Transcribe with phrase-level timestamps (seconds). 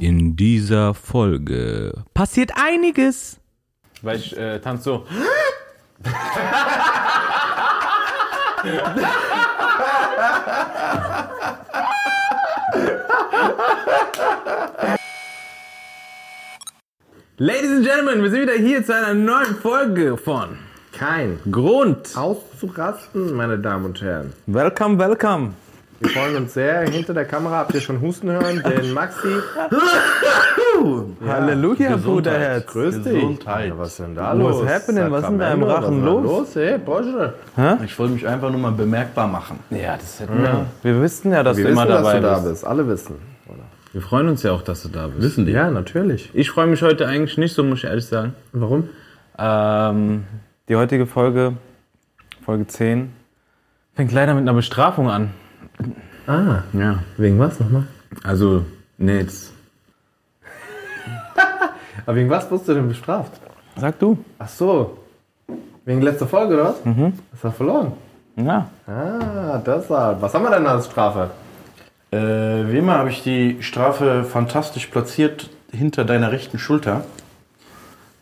[0.00, 3.38] In dieser Folge passiert einiges.
[4.02, 5.06] Weil ich äh, tanze so.
[17.38, 20.58] Ladies and Gentlemen, wir sind wieder hier zu einer neuen Folge von
[20.92, 22.16] Kein Grund.
[22.16, 24.32] auszurasten, meine Damen und Herren.
[24.46, 25.54] Welcome, welcome.
[26.00, 26.82] Wir freuen uns sehr.
[26.88, 29.28] Hinter der Kamera habt ihr schon Husten hören, den Maxi.
[31.26, 32.66] Halleluja, Bruderherz.
[32.66, 33.14] Grüß dich.
[33.14, 33.68] Gesundheit.
[33.70, 34.68] Ja, was ist denn da What's los?
[34.68, 35.10] happening?
[35.10, 36.24] Was ist denn da im Rachen was ist los?
[36.24, 36.54] los?
[36.54, 37.34] Hey, Porsche.
[37.84, 39.58] Ich wollte mich einfach nur mal bemerkbar machen.
[39.70, 40.66] Ja, das hätten wir.
[40.82, 42.48] Wir wissen ja, dass Wir du wissen, immer dass dabei du da bist.
[42.48, 42.64] bist.
[42.66, 43.16] Alle wissen.
[43.92, 45.20] Wir freuen uns ja auch, dass du da bist.
[45.22, 45.52] Wissen die?
[45.52, 46.30] Ja, natürlich.
[46.34, 48.34] Ich freue mich heute eigentlich nicht so, muss ich ehrlich sagen.
[48.52, 48.90] Warum?
[49.38, 50.24] Ähm,
[50.68, 51.54] die heutige Folge,
[52.44, 53.12] Folge 10,
[53.94, 55.30] fängt leider mit einer Bestrafung an.
[56.26, 56.98] Ah, Ja.
[57.16, 57.84] wegen was nochmal?
[58.24, 58.64] Also,
[58.98, 59.52] nee, jetzt.
[62.06, 63.32] Aber wegen was wurdest du denn bestraft?
[63.76, 64.18] Sag du.
[64.38, 64.98] Ach so.
[65.84, 66.84] Wegen letzter Folge, oder was?
[66.84, 67.12] Mhm.
[67.32, 67.92] Hast du verloren?
[68.36, 68.68] Ja.
[68.86, 70.20] Ah, deshalb.
[70.22, 71.30] Was haben wir denn als Strafe?
[72.10, 77.04] Äh, wie immer habe ich die Strafe fantastisch platziert hinter deiner rechten Schulter.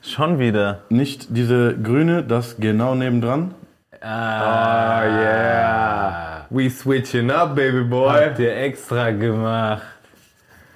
[0.03, 0.81] Schon wieder.
[0.89, 3.55] Nicht diese grüne, das genau nebendran.
[4.01, 6.36] Ah, yeah.
[6.51, 8.13] We switching up, baby boy.
[8.27, 9.83] Habt ihr extra gemacht.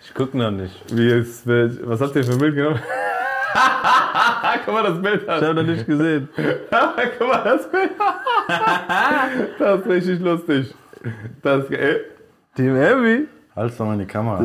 [0.05, 0.75] Ich guck noch nicht.
[0.97, 1.81] Wie ist Bild?
[1.89, 2.81] Was habt ihr für ein Bild genommen?
[4.65, 5.45] Guck mal das Bild Ich an.
[5.45, 6.29] hab noch nicht gesehen.
[6.37, 7.91] Guck mal das Bild.
[9.59, 10.75] das ist richtig lustig.
[11.43, 12.05] Das ist geil.
[12.57, 13.29] Team Heavy.
[13.55, 14.45] Halt's doch mal in die Kamera.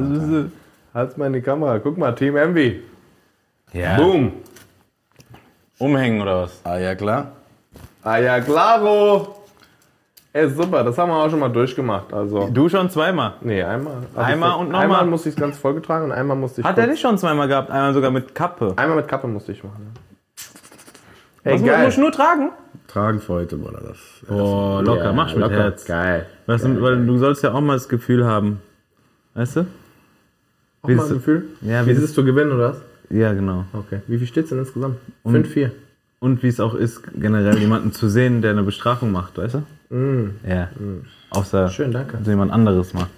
[0.94, 1.80] Halt's mal in die Kamera.
[1.80, 2.82] Guck mal, Team Envy.
[3.74, 3.98] Ja.
[3.98, 4.34] Boom.
[5.80, 6.62] Umhängen oder was?
[6.64, 7.32] Ah ja, klar.
[8.04, 9.45] Ah ja, klaro.
[10.38, 12.12] Ey, super, das haben wir auch schon mal durchgemacht.
[12.14, 13.36] Also, Du schon zweimal.
[13.40, 13.94] nee, einmal.
[14.16, 14.82] Einmal und nochmal.
[14.84, 16.68] Einmal musste ich es ganz vollgetragen und einmal musste ich.
[16.68, 17.72] Hat er kurz- nicht schon zweimal gehabt?
[17.72, 18.74] Einmal sogar mit Kappe.
[18.76, 19.94] Einmal mit Kappe musste ich machen.
[21.46, 21.52] ja.
[21.52, 22.50] Ey, Was muss ich nur tragen?
[22.90, 23.80] Tragen für heute, Bruder.
[23.88, 23.98] Das.
[24.30, 25.56] Oh, locker, Ja, mach mit locker.
[25.56, 25.86] Herz.
[25.86, 26.26] Geil.
[26.48, 28.60] Was, weil du sollst ja auch mal das Gefühl haben.
[29.36, 29.62] Weißt du?
[30.82, 31.46] Auch Wie mal ist- ein Gefühl?
[31.62, 32.82] Ja, Wie wie ist es zu gewinnen, oder was?
[33.10, 33.64] Ja, genau.
[33.72, 34.02] Okay.
[34.08, 34.98] Wie viel steht's denn insgesamt?
[35.26, 35.72] 5-4.
[36.20, 39.64] Und wie es auch ist, generell jemanden zu sehen, der eine Bestrafung macht, weißt du?
[39.90, 40.70] Ja.
[41.30, 42.18] Außer Schön, danke.
[42.18, 43.10] dass jemand anderes macht.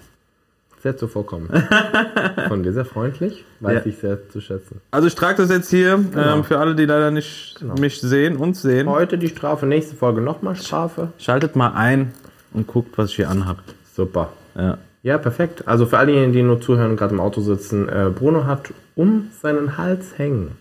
[0.82, 1.50] Sehr zuvorkommend.
[2.48, 3.44] Von dir sehr freundlich.
[3.60, 3.90] Weiß Ja.
[3.90, 4.80] ich sehr zu schätzen.
[4.92, 8.62] Also ich trage das jetzt hier ähm, für alle, die leider nicht mich sehen, uns
[8.62, 8.88] sehen.
[8.88, 11.08] Heute die Strafe, nächste Folge nochmal Strafe.
[11.18, 12.12] Schaltet mal ein
[12.52, 13.58] und guckt, was ich hier anhab.
[13.92, 14.32] Super.
[14.56, 14.78] Ja.
[15.02, 15.66] Ja, perfekt.
[15.66, 18.72] Also für alle, diejenigen, die nur zuhören und gerade im Auto sitzen, äh, Bruno hat
[18.94, 20.52] um seinen Hals hängen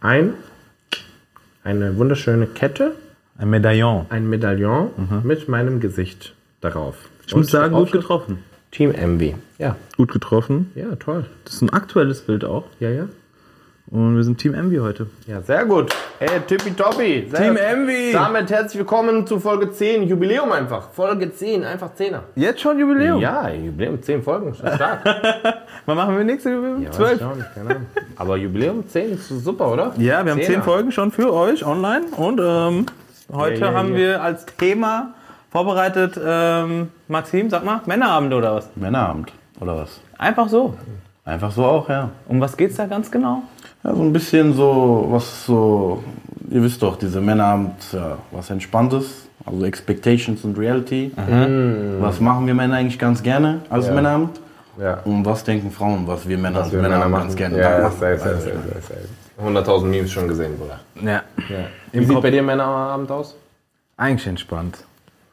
[0.00, 0.34] ein,
[1.64, 2.92] eine wunderschöne Kette,
[3.38, 4.06] Ein Medaillon.
[4.08, 4.90] ein Medaillon
[5.22, 6.96] mit meinem Gesicht darauf.
[7.26, 8.42] Ich muss sagen, gut getroffen.
[8.72, 9.34] Team MV.
[9.58, 10.72] Ja, Gut getroffen.
[10.74, 11.24] ja, toll.
[11.44, 12.64] Das ist ein aktuelles Bild auch.
[12.80, 13.04] Ja, ja.
[13.90, 15.06] Und wir sind Team Envy heute.
[15.26, 15.94] Ja, sehr gut.
[16.18, 17.28] Hey, tippitoppi.
[17.30, 17.56] Sehr Team.
[17.56, 18.12] Envy.
[18.12, 20.02] Damit herzlich willkommen zu Folge 10.
[20.06, 20.90] Jubiläum einfach.
[20.90, 22.20] Folge 10, einfach 10er.
[22.34, 23.18] Jetzt schon Jubiläum?
[23.20, 24.54] Ja, Jubiläum, 10 Folgen.
[24.54, 25.04] Schon stark.
[25.86, 26.82] Wann machen wir nächste Jubiläum?
[26.82, 27.14] Ja, weiß Zwölf.
[27.20, 27.86] ich auch nicht, keine Ahnung.
[28.16, 29.92] Aber Jubiläum 10 ist super, oder?
[29.96, 30.54] Ja, wir haben Zehner.
[30.56, 32.04] zehn Folgen schon für euch online.
[32.16, 32.86] Und ähm,
[33.32, 33.96] heute Ja, ja, haben ja.
[33.96, 35.14] wir als Thema
[35.50, 38.68] vorbereitet, ähm, Maxim, sag mal, Männerabend oder was?
[38.76, 40.00] Männerabend, oder was?
[40.18, 40.74] Einfach so.
[41.24, 42.10] Einfach so auch, ja.
[42.28, 43.42] Um was geht's da ganz genau?
[43.84, 46.02] Ja, so ein bisschen so, was so,
[46.50, 51.12] ihr wisst doch, diese Männerabend, ja, was Entspanntes, also Expectations und Reality.
[52.00, 53.94] Was machen wir Männer eigentlich ganz gerne als Ja.
[53.94, 54.40] Männerabend?
[54.80, 54.98] Ja.
[55.04, 57.24] Und was denken Frauen, was wir Männer als wir Männer Männerabend machen.
[57.28, 57.92] ganz gerne Ja, machen?
[57.98, 59.08] safe, safe, safe, safe, safe.
[59.40, 60.80] 100.000 Memes schon gesehen, Bruder.
[61.00, 61.22] Ja.
[61.92, 63.36] Wie sieht bei dir Männerabend aus?
[63.96, 64.84] Eigentlich entspannt.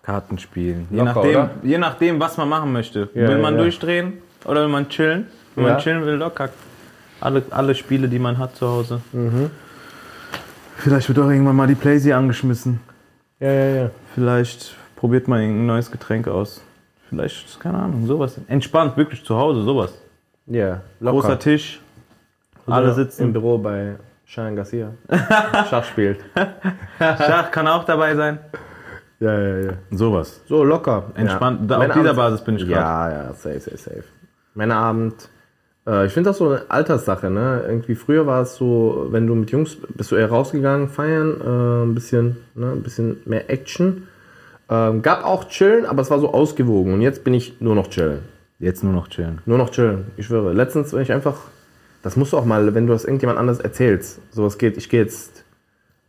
[0.03, 0.87] Karten spielen.
[0.91, 1.49] Je, Locker, nachdem, oder?
[1.63, 3.09] je nachdem, was man machen möchte.
[3.15, 3.61] Ja, will man ja.
[3.61, 4.13] durchdrehen
[4.45, 5.27] oder will man chillen?
[5.55, 5.71] Wenn Ja.
[5.73, 6.49] man chillen will, locker.
[7.19, 9.01] Alle, alle Spiele, die man hat zu Hause.
[9.13, 9.49] Mhm.
[10.77, 12.81] Vielleicht wird auch irgendwann mal die Playsee angeschmissen.
[13.39, 13.89] Ja, ja, ja.
[14.13, 16.61] Vielleicht probiert man irgendein neues Getränk aus.
[17.09, 18.39] Vielleicht, keine Ahnung, sowas.
[18.47, 19.93] Entspannt, wirklich zu Hause, sowas.
[20.47, 21.79] Ja, Großer Tisch,
[22.67, 23.33] alle Im sitzen.
[23.33, 23.95] Büro bei
[24.27, 24.91] Sean Garcia.
[25.69, 26.19] Schach spielt.
[26.99, 28.39] Schach kann auch dabei sein.
[29.19, 29.73] Ja, ja, ja.
[29.91, 30.41] Sowas.
[30.47, 31.11] So locker.
[31.15, 31.69] Entspannt.
[31.69, 31.79] Ja.
[31.79, 32.73] Da, auf dieser Basis bin ich gerade.
[32.73, 34.03] Ja, ja, safe, safe, safe.
[34.55, 35.29] Männerabend.
[35.87, 37.63] Äh, ich finde das so eine Alterssache, ne?
[37.67, 41.85] Irgendwie früher war es so, wenn du mit Jungs bist du eher rausgegangen, feiern, äh,
[41.85, 44.07] ein bisschen, ne, ein bisschen mehr Action.
[44.67, 46.93] Ähm, gab auch chillen, aber es war so ausgewogen.
[46.93, 48.19] Und jetzt bin ich nur noch chillen.
[48.59, 49.41] Jetzt nur noch chillen.
[49.45, 50.05] Nur noch chillen.
[50.17, 50.53] Ich schwöre.
[50.53, 51.35] Letztens, wenn ich einfach,
[52.05, 55.01] das musst du auch mal, wenn du das irgendjemand anders erzählst, sowas geht, ich gehe
[55.01, 55.43] jetzt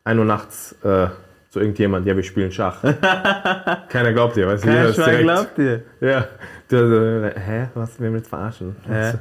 [0.05, 1.07] 1 Uhr nachts äh,
[1.49, 2.83] zu irgendjemand, ja, wir spielen Schach.
[3.89, 4.69] Keiner glaubt dir, weißt du?
[4.69, 5.83] jeder Kein ist Schwein direkt- glaubt dir.
[6.01, 6.29] Ja.
[6.69, 7.69] Du, du, hä?
[7.75, 7.99] Was?
[7.99, 8.77] Wir jetzt verarschen?
[8.87, 9.15] Hä?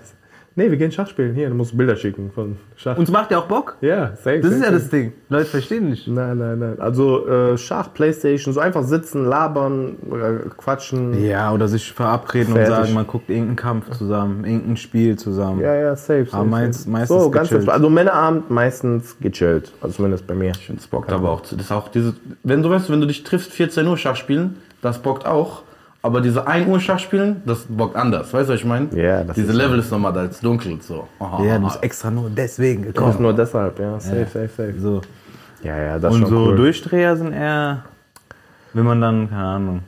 [0.57, 1.35] Nee, wir gehen Schach spielen.
[1.35, 2.97] Hier, du musst Bilder schicken von Schach.
[2.97, 3.75] Uns macht ja auch Bock.
[3.81, 4.39] ja, safe.
[4.39, 4.73] Das ist safe, ja safe.
[4.73, 5.13] das Ding.
[5.27, 6.07] Leute verstehen nicht.
[6.07, 6.79] Nein, nein, nein.
[6.79, 11.21] Also äh, Schach, Playstation, so einfach sitzen, labern, äh, quatschen.
[11.25, 12.73] Ja, oder sich verabreden Fertig.
[12.73, 15.59] und sagen, man guckt irgendeinen Kampf zusammen, irgendein Spiel zusammen.
[15.59, 16.23] Ja, ja, safe.
[16.23, 16.89] safe, Aber safe.
[16.89, 17.69] meistens so, ganz gechillt.
[17.69, 19.73] Also Männerabend meistens gechillt.
[19.81, 20.51] Also zumindest bei mir.
[20.51, 21.41] Ich finde es bockt aber auch.
[21.41, 22.13] Das ist auch diese,
[22.43, 25.63] wenn du weißt, wenn du dich triffst, 14 Uhr Schach spielen, das bockt auch.
[26.05, 28.31] Aber diese 1 Uhr Schach spielen, das bockt anders.
[28.31, 28.89] Weißt du, was ich meine?
[28.95, 30.79] Ja, das Diese ist- Level ist nochmal da, als dunkel.
[30.79, 31.07] So.
[31.17, 31.57] Aha, Ja, aha.
[31.57, 33.15] du bist extra nur deswegen gekommen.
[33.19, 33.99] nur deshalb, ja.
[33.99, 34.75] Safe, safe, safe.
[34.79, 35.01] So.
[35.63, 36.57] Ja, ja, das Und schon so cool.
[36.57, 37.85] Durchdreher sind eher,
[38.73, 39.79] wenn man dann, keine Ahnung,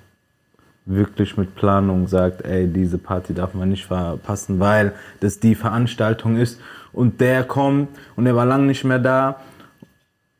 [0.87, 6.37] wirklich mit Planung sagt, ey, diese Party darf man nicht verpassen, weil das die Veranstaltung
[6.37, 6.59] ist
[6.93, 9.35] und der kommt und der war lang nicht mehr da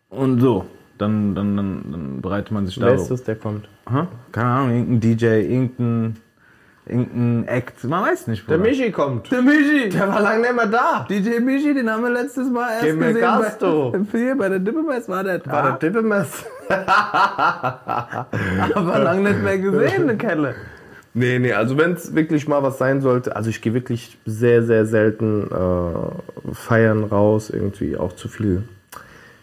[0.10, 0.66] und so.
[0.98, 3.68] Dann, dann, dann, dann bereitet man sich Wer ist das, der kommt?
[3.86, 6.16] Aha, Keine Ahnung, irgendein DJ, irgendein,
[6.88, 8.50] irgendein Act, man weiß nicht.
[8.50, 8.70] Der Bruder.
[8.70, 9.32] Michi kommt.
[9.32, 9.90] Der Michi!
[9.90, 11.06] Der war lange nicht mehr da.
[11.10, 13.22] DJ Michi, den haben wir letztes Mal erst Gib mir gesehen.
[13.22, 13.92] Gas, du.
[13.92, 16.46] Bei, hier, bei der Dippemess war der War der Dippemess?
[18.74, 20.56] aber lang nicht mehr gesehen, der Kelle.
[21.14, 24.62] Nee, nee, also wenn es wirklich mal was sein sollte, also ich gehe wirklich sehr,
[24.62, 28.64] sehr selten äh, feiern raus, irgendwie auch zu viel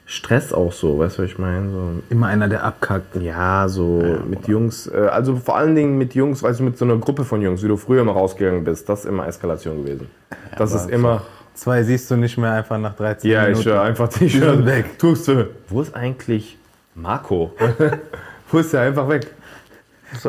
[0.07, 1.71] Stress auch so, weißt du, was ich meine?
[1.71, 3.17] So, Immer einer, der abkackt.
[3.17, 6.85] ja, so mit Jungs, äh, also vor allen Dingen mit Jungs, weißt du, mit so
[6.85, 10.09] einer Gruppe von Jungs, wie du früher mal rausgegangen bist, das ist immer Eskalation gewesen.
[10.59, 11.23] das ist immer,
[11.55, 13.71] Zwei siehst du nicht mehr einfach nach 13 ja, ich Minuten.
[13.71, 14.87] höre einfach die sind schon weg.
[14.99, 15.51] Tust du.
[15.69, 16.59] Wo ist eigentlich
[16.97, 17.53] Marco?
[18.51, 19.29] Wo ist der einfach weg?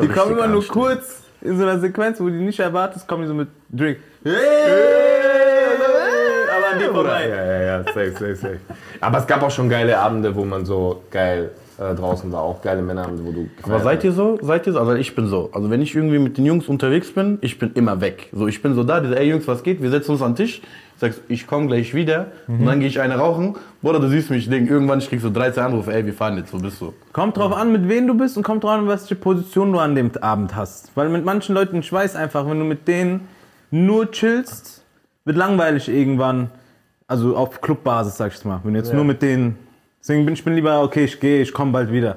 [0.00, 3.28] Die kommen immer nur kurz in so einer Sequenz, wo die nicht erwartest, kommen die
[3.28, 3.98] so mit Drink.
[4.24, 4.32] Aber
[6.76, 7.28] an die vorbei.
[7.28, 8.60] Ja, ja, ja, safe, safe, safe.
[9.00, 12.42] Aber es gab auch schon geile Abende, wo man so geil äh, draußen war.
[12.42, 14.38] Auch geile Männerabende, wo du Aber seid ihr so?
[14.40, 14.78] Seid ihr so?
[14.78, 15.50] Also ich bin so.
[15.52, 18.28] Also wenn ich irgendwie mit den Jungs unterwegs bin, ich bin immer weg.
[18.32, 19.82] So, ich bin so da, diese, ey Jungs, was geht?
[19.82, 20.62] Wir setzen uns an den Tisch.
[20.98, 22.28] Sagst, ich komme gleich wieder.
[22.48, 23.56] Und dann gehe ich eine rauchen.
[23.82, 26.38] Bruder, du siehst mich, ich denk, irgendwann ich krieg so 13 Anrufe, ey, wir fahren
[26.38, 26.94] jetzt, wo bist du?
[27.12, 29.94] Kommt drauf an, mit wem du bist und kommt drauf an, welche Position du an
[29.94, 30.90] dem Abend hast.
[30.94, 33.28] Weil mit manchen Leuten, ich weiß einfach, wenn du mit denen
[33.70, 34.84] nur chillst,
[35.26, 36.50] wird langweilig irgendwann.
[37.08, 38.60] Also auf Clubbasis, sag ich mal.
[38.64, 39.56] Wenn jetzt nur mit denen.
[40.00, 42.16] Deswegen bin ich bin lieber, okay, ich gehe, ich komme bald wieder.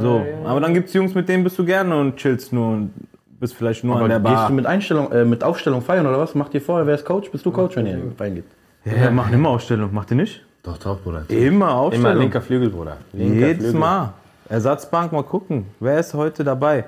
[0.00, 0.24] So.
[0.44, 2.92] Aber dann gibt's Jungs, mit denen bist du gerne und chillst nur und
[3.38, 4.48] bist vielleicht nur an Aber der gehst Bar.
[4.48, 6.34] du mit Einstellung, äh, mit Aufstellung feiern oder was?
[6.34, 7.30] Macht ihr vorher, wer ist Coach?
[7.30, 8.44] Bist du Coach, wenn ihr reingeht?
[8.84, 9.92] Ja, ja, machen immer Ausstellung.
[9.94, 10.44] Macht ihr nicht?
[10.64, 11.24] Doch, doch, Bruder.
[11.28, 12.10] Immer Ausstellung.
[12.10, 12.96] Immer linker Flügel, Bruder.
[13.12, 13.80] Linker Jedes Flügel.
[13.80, 14.12] Mal.
[14.48, 15.66] Ersatzbank, mal gucken.
[15.78, 16.84] Wer ist heute dabei?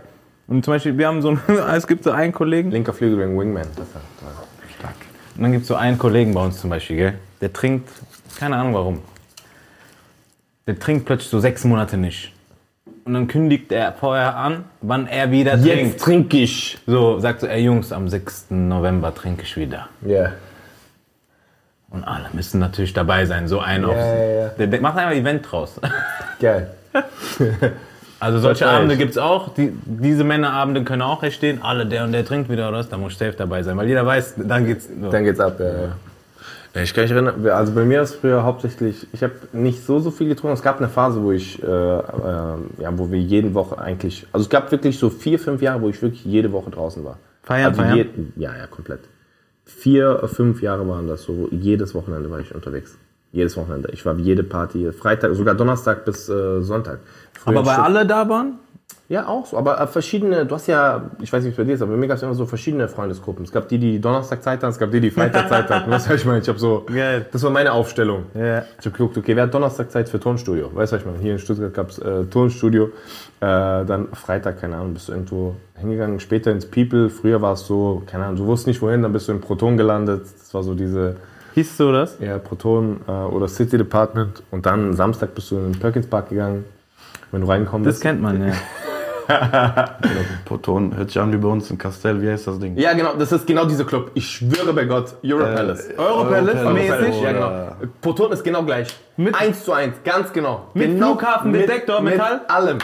[0.48, 1.40] Und zum Beispiel, wir haben so einen,
[1.76, 3.66] es gibt so einen Kollegen, Linker Flügel wegen Wingman.
[3.76, 3.94] Das ist
[4.78, 4.94] stark.
[5.36, 7.14] und dann gibt es so einen Kollegen bei uns zum Beispiel, gell?
[7.40, 7.88] Der trinkt,
[8.38, 9.02] keine Ahnung warum.
[10.66, 12.32] Der trinkt plötzlich so sechs Monate nicht.
[13.04, 16.00] Und dann kündigt er vorher an, wann er wieder Jetzt trinkt.
[16.00, 16.78] trinke ich.
[16.86, 18.46] So, sagt so, ey Jungs, am 6.
[18.50, 19.88] November trinke ich wieder.
[20.06, 20.32] Ja.
[21.88, 23.96] Und alle müssen natürlich dabei sein, so ein auf.
[23.96, 24.48] ja, ja.
[24.50, 25.80] Der, der macht einfach ein Event draus.
[26.40, 26.70] Geil.
[28.22, 29.54] Also solche Abende gibt es auch.
[29.54, 31.60] Die, diese Männerabende können auch entstehen.
[31.62, 33.78] Alle, der und der trinkt wieder oder was, da muss ich safe dabei sein.
[33.78, 34.86] Weil jeder weiß, dann geht's.
[35.00, 35.10] So.
[35.10, 35.66] Dann geht's ab, ja.
[35.66, 35.96] ja.
[36.74, 40.12] Ich kann mich erinnern, also bei mir ist früher hauptsächlich, ich habe nicht so, so
[40.12, 40.54] viel getrunken.
[40.54, 42.00] Es gab eine Phase, wo ich, äh, äh,
[42.78, 45.88] ja, wo wir jede Woche eigentlich, also es gab wirklich so vier, fünf Jahre, wo
[45.88, 47.18] ich wirklich jede Woche draußen war.
[47.42, 47.96] Feiern, also feiern?
[47.96, 48.06] je-
[48.36, 49.00] ja, ja, komplett.
[49.64, 52.96] Vier, fünf Jahre waren das so, jedes Wochenende war ich unterwegs.
[53.32, 53.90] Jedes Wochenende.
[53.92, 57.00] Ich war jede Party, Freitag, sogar Donnerstag bis äh, Sonntag.
[57.32, 58.58] Früher Aber bei schon- alle da waren?
[59.10, 59.58] Ja, auch so.
[59.58, 61.90] Aber äh, verschiedene, du hast ja, ich weiß nicht, wie es bei dir ist, aber
[61.90, 63.44] bei mir gab es immer so verschiedene Freundesgruppen.
[63.44, 65.90] Es gab die, die Donnerstag Zeit hatten, es gab die, die Freitag Zeit hatten.
[65.90, 66.38] Weißt du, was ich meine?
[66.38, 67.26] Ich habe so, Geil.
[67.32, 68.26] das war meine Aufstellung.
[68.34, 68.60] Ja.
[68.78, 70.70] Ich habe geguckt, okay, wer hat Donnerstag Zeit für Tonstudio?
[70.72, 71.18] Weißt du, was ich meine?
[71.18, 72.84] Hier in Stuttgart gab es äh, Tonstudio.
[72.84, 72.90] Äh,
[73.40, 76.20] dann Freitag, keine Ahnung, bist du irgendwo hingegangen.
[76.20, 77.10] Später ins People.
[77.10, 79.76] Früher war es so, keine Ahnung, du wusstest nicht wohin, dann bist du in Proton
[79.76, 80.22] gelandet.
[80.22, 81.16] Das war so diese,
[81.54, 82.16] Hieß so das?
[82.20, 84.44] ja, Proton äh, oder City Department.
[84.52, 86.64] Und dann Samstag bist du in den Perkins Park gegangen.
[87.32, 88.52] Wenn du reinkommen Das kennt man, ja.
[90.44, 92.76] Proton, hört sich an wie bei uns in Castell, wie heißt das Ding?
[92.76, 94.10] Ja, genau, das ist genau dieser Club.
[94.14, 95.88] Ich schwöre bei Gott, Euro Palace.
[95.96, 97.00] Europalace Europalace.
[97.08, 97.22] mäßig?
[97.22, 97.72] Ja, genau.
[98.00, 98.88] Proton ist genau gleich.
[99.16, 100.68] Mit- eins zu eins, ganz genau.
[100.74, 102.38] Mit genau Flughafendetektor, mit, Metall?
[102.38, 102.78] Mit allem.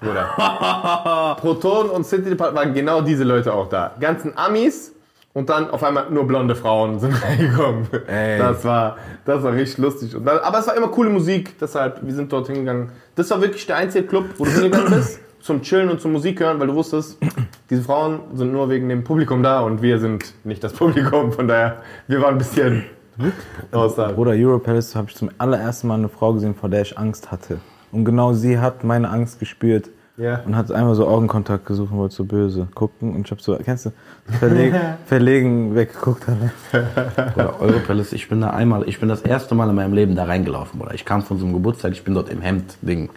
[0.00, 1.36] Bruder.
[1.40, 3.92] Proton und City Department waren genau diese Leute auch da.
[3.98, 4.92] Ganzen Amis
[5.34, 7.86] und dann auf einmal nur blonde Frauen sind reingekommen.
[8.06, 8.38] Ey.
[8.38, 10.14] Das war, das war richtig lustig.
[10.14, 12.90] Und dann, aber es war immer coole Musik, deshalb, wir sind dort hingegangen.
[13.16, 16.40] Das war wirklich der einzige Club, wo du hingegangen bist, zum Chillen und zum Musik
[16.40, 17.18] hören, weil du wusstest,
[17.70, 21.32] diese Frauen sind nur wegen dem Publikum da und wir sind nicht das Publikum.
[21.32, 22.84] Von daher, wir waren ein bisschen
[23.72, 24.14] außerhalb.
[24.14, 27.58] Bruder, Europalace habe ich zum allerersten Mal eine Frau gesehen, vor der ich Angst hatte.
[27.90, 29.90] Und genau sie hat meine Angst gespürt.
[30.20, 30.40] Ja.
[30.44, 33.14] und hat einmal so Augenkontakt gesucht und wollte so böse gucken.
[33.14, 33.92] Und ich hab so, kennst du,
[34.40, 36.26] verlegen, verlegen weggeguckt.
[36.26, 37.36] Hat.
[37.36, 40.24] Oder Europalace, ich bin da einmal, ich bin das erste Mal in meinem Leben da
[40.24, 40.92] reingelaufen, Bruder.
[40.94, 43.10] Ich kam von so einem Geburtstag, ich bin dort im Hemd-Ding.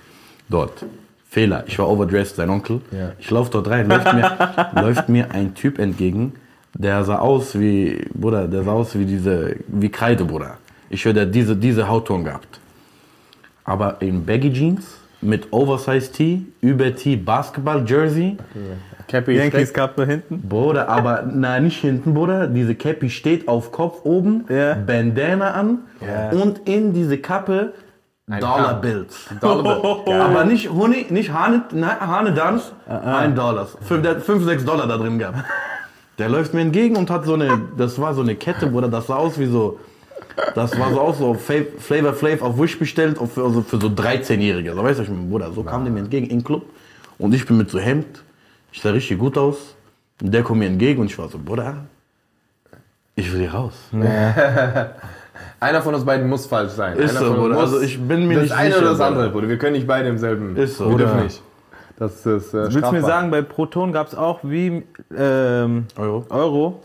[0.48, 0.86] Dort.
[1.32, 1.64] Fehler.
[1.66, 2.82] Ich war overdressed, sein Onkel.
[2.92, 3.14] Ja.
[3.18, 6.34] Ich laufe dort rein, läuft mir, läuft mir ein Typ entgegen,
[6.74, 10.58] der sah aus wie, Bruder, der sah aus wie diese, wie Kreide, Bruder.
[10.90, 12.60] Ich höre, der hat diese, diese Hautton gehabt.
[13.64, 18.36] Aber in Baggy Jeans, mit Oversize Tee, über Tee, Basketball Jersey,
[19.08, 20.42] Cappy Yankees Kappe hinten.
[20.42, 22.48] Bruder, aber na nicht hinten, Bruder.
[22.48, 24.74] Diese Cappy steht auf Kopf oben, Ja.
[24.74, 25.80] Bandana an
[26.34, 27.74] und in diese Kappe
[28.28, 29.28] Dollar Bills.
[29.42, 29.82] Dollar.
[30.08, 33.68] Aber nicht Honig, nicht Hane, nein, Hane Dans, ein Dollar.
[33.82, 35.40] Fünf, der hat fünf, sechs Dollar da drin gehabt.
[36.18, 39.08] Der läuft mir entgegen und hat so eine, das war so eine Kette, Bruder, das
[39.08, 39.80] sah aus wie so,
[40.56, 44.74] das war so aus, so Flavor Flav auf Wish bestellt, für, also für so 13-Jährige.
[44.74, 46.64] So, weißt du, ich mein Bruder, so kam der mir entgegen in den Club
[47.18, 48.24] und ich bin mit so Hemd,
[48.72, 49.76] ich sah richtig gut aus
[50.22, 51.78] und der kommt mir entgegen und ich war so, Bruder,
[53.16, 53.74] ich will hier raus.
[55.60, 56.98] Einer von uns beiden muss falsch sein.
[56.98, 57.54] Ist Einer so, von uns Bruder.
[57.56, 59.48] muss- Also ich bin mir das nicht eine sicher, oder das andere, Bruder.
[59.50, 60.56] Wir können nicht beide im selben.
[60.58, 60.90] Ist so.
[60.90, 61.24] Wir dürfen Bruder.
[61.26, 61.42] nicht.
[61.98, 63.02] Das ist äh, Willst du mir strafbar.
[63.02, 64.84] sagen, bei Proton gab es auch wie
[65.16, 66.26] ähm, Euro.
[66.30, 66.82] Euro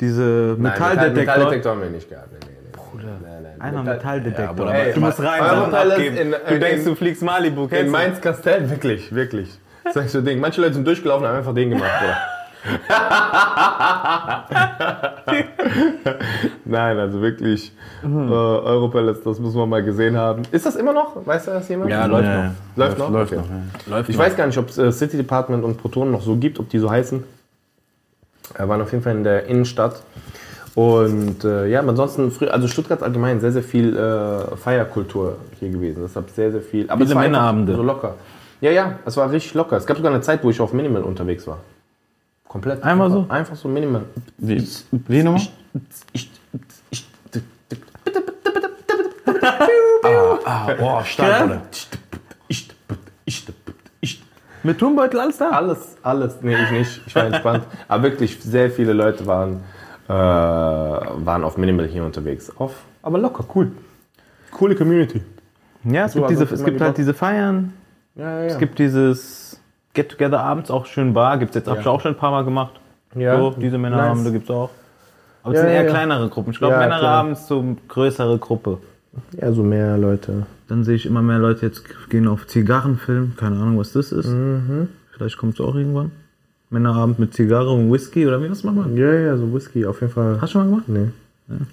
[0.00, 0.20] diese
[0.58, 1.14] Nein, Metalldetektor.
[1.36, 2.28] Metalldektor haben wir nicht gehabt.
[2.32, 2.70] Nee, nee, nee.
[2.72, 3.04] Bruder.
[3.22, 3.60] Nein, nein.
[3.60, 4.54] Einmal Metall- Metalldetektor.
[4.56, 6.16] Bruder, Ey, du musst rein, abgeben.
[6.16, 7.62] in- du in- denkst, du fliegst Malibu.
[7.64, 7.90] In kennst du?
[7.92, 9.58] Mainz-Kastell, wirklich, wirklich.
[9.84, 10.40] Das ist so Ding.
[10.40, 12.16] Manche Leute sind durchgelaufen und haben einfach den gemacht, Bruder.
[16.64, 20.42] Nein, also wirklich, äh, Europalace, das muss man mal gesehen haben.
[20.50, 21.24] Ist das immer noch?
[21.26, 21.90] Weiß das jemand?
[21.90, 22.44] Ja, läuft ja, noch.
[22.44, 22.54] ja.
[22.76, 23.10] Läuft noch?
[23.10, 23.42] Läuft Okay.
[23.86, 23.96] noch.
[23.98, 24.04] Ja.
[24.06, 26.68] Ich weiß gar nicht, ob es äh, City Department und Proton noch so gibt, ob
[26.68, 27.22] die so heißen.
[28.56, 30.02] Wir waren auf jeden Fall in der Innenstadt.
[30.74, 36.00] Und äh, ja, ansonsten, früher, also Stuttgart allgemein sehr, sehr viel äh, Feierkultur hier gewesen.
[36.02, 36.88] Deshalb sehr, sehr viel.
[36.88, 37.74] Aber Viele es war einfach Männerabende.
[37.74, 38.14] So locker.
[38.60, 39.76] Ja, ja, es war richtig locker.
[39.76, 41.58] Es gab sogar eine Zeit, wo ich auf Minimal unterwegs war.
[42.50, 42.82] Komplett.
[42.82, 43.32] Einmal einfach, so?
[43.32, 44.06] Einfach so Minimal.
[44.38, 45.42] Wie, wie nochmal?
[46.12, 46.28] Ich,
[46.90, 47.06] ich,
[50.44, 51.60] Ah, boah, stark,
[54.64, 55.50] Mit Turmbeutel alles da?
[55.50, 56.42] Alles, alles.
[56.42, 57.00] Nee, ich nicht.
[57.06, 57.66] Ich war entspannt.
[57.86, 59.62] Aber wirklich, sehr viele Leute waren,
[60.08, 62.50] äh, waren auf Minimal hier unterwegs.
[62.56, 63.70] Auf, aber locker, cool.
[64.50, 65.22] Coole Community.
[65.84, 67.74] Ja, es So, gibt, diese, es gibt halt diese Feiern.
[68.16, 68.46] Ja, ja, ja.
[68.46, 69.39] Es gibt dieses
[69.94, 71.38] Get-Together abends auch schön Bar.
[71.38, 71.80] Gibt's jetzt, hab Ja.
[71.80, 72.74] ich auch schon ein paar Mal gemacht.
[73.14, 73.36] Ja.
[73.38, 74.32] So, diese Männerabende Nice.
[74.32, 74.70] gibt's auch.
[75.42, 76.50] Aber es Ja, sind eher ja, kleinere Gruppen.
[76.52, 78.78] Ich glaube, Ja, Männerabend ist so eine größere Gruppe.
[79.40, 80.46] ja, so mehr Leute.
[80.68, 83.32] Dann sehe ich immer mehr Leute jetzt gehen auf Zigarrenfilm.
[83.36, 84.28] Keine Ahnung, was das ist.
[84.28, 84.88] Mhm.
[85.12, 86.12] Vielleicht kommt es auch irgendwann.
[86.68, 88.96] Männerabend mit Zigarre und Whisky oder wie, was macht man?
[88.96, 90.34] Ja, ja, so Whisky auf jeden Fall.
[90.40, 90.88] Hast du schon mal gemacht?
[90.88, 91.08] Nee.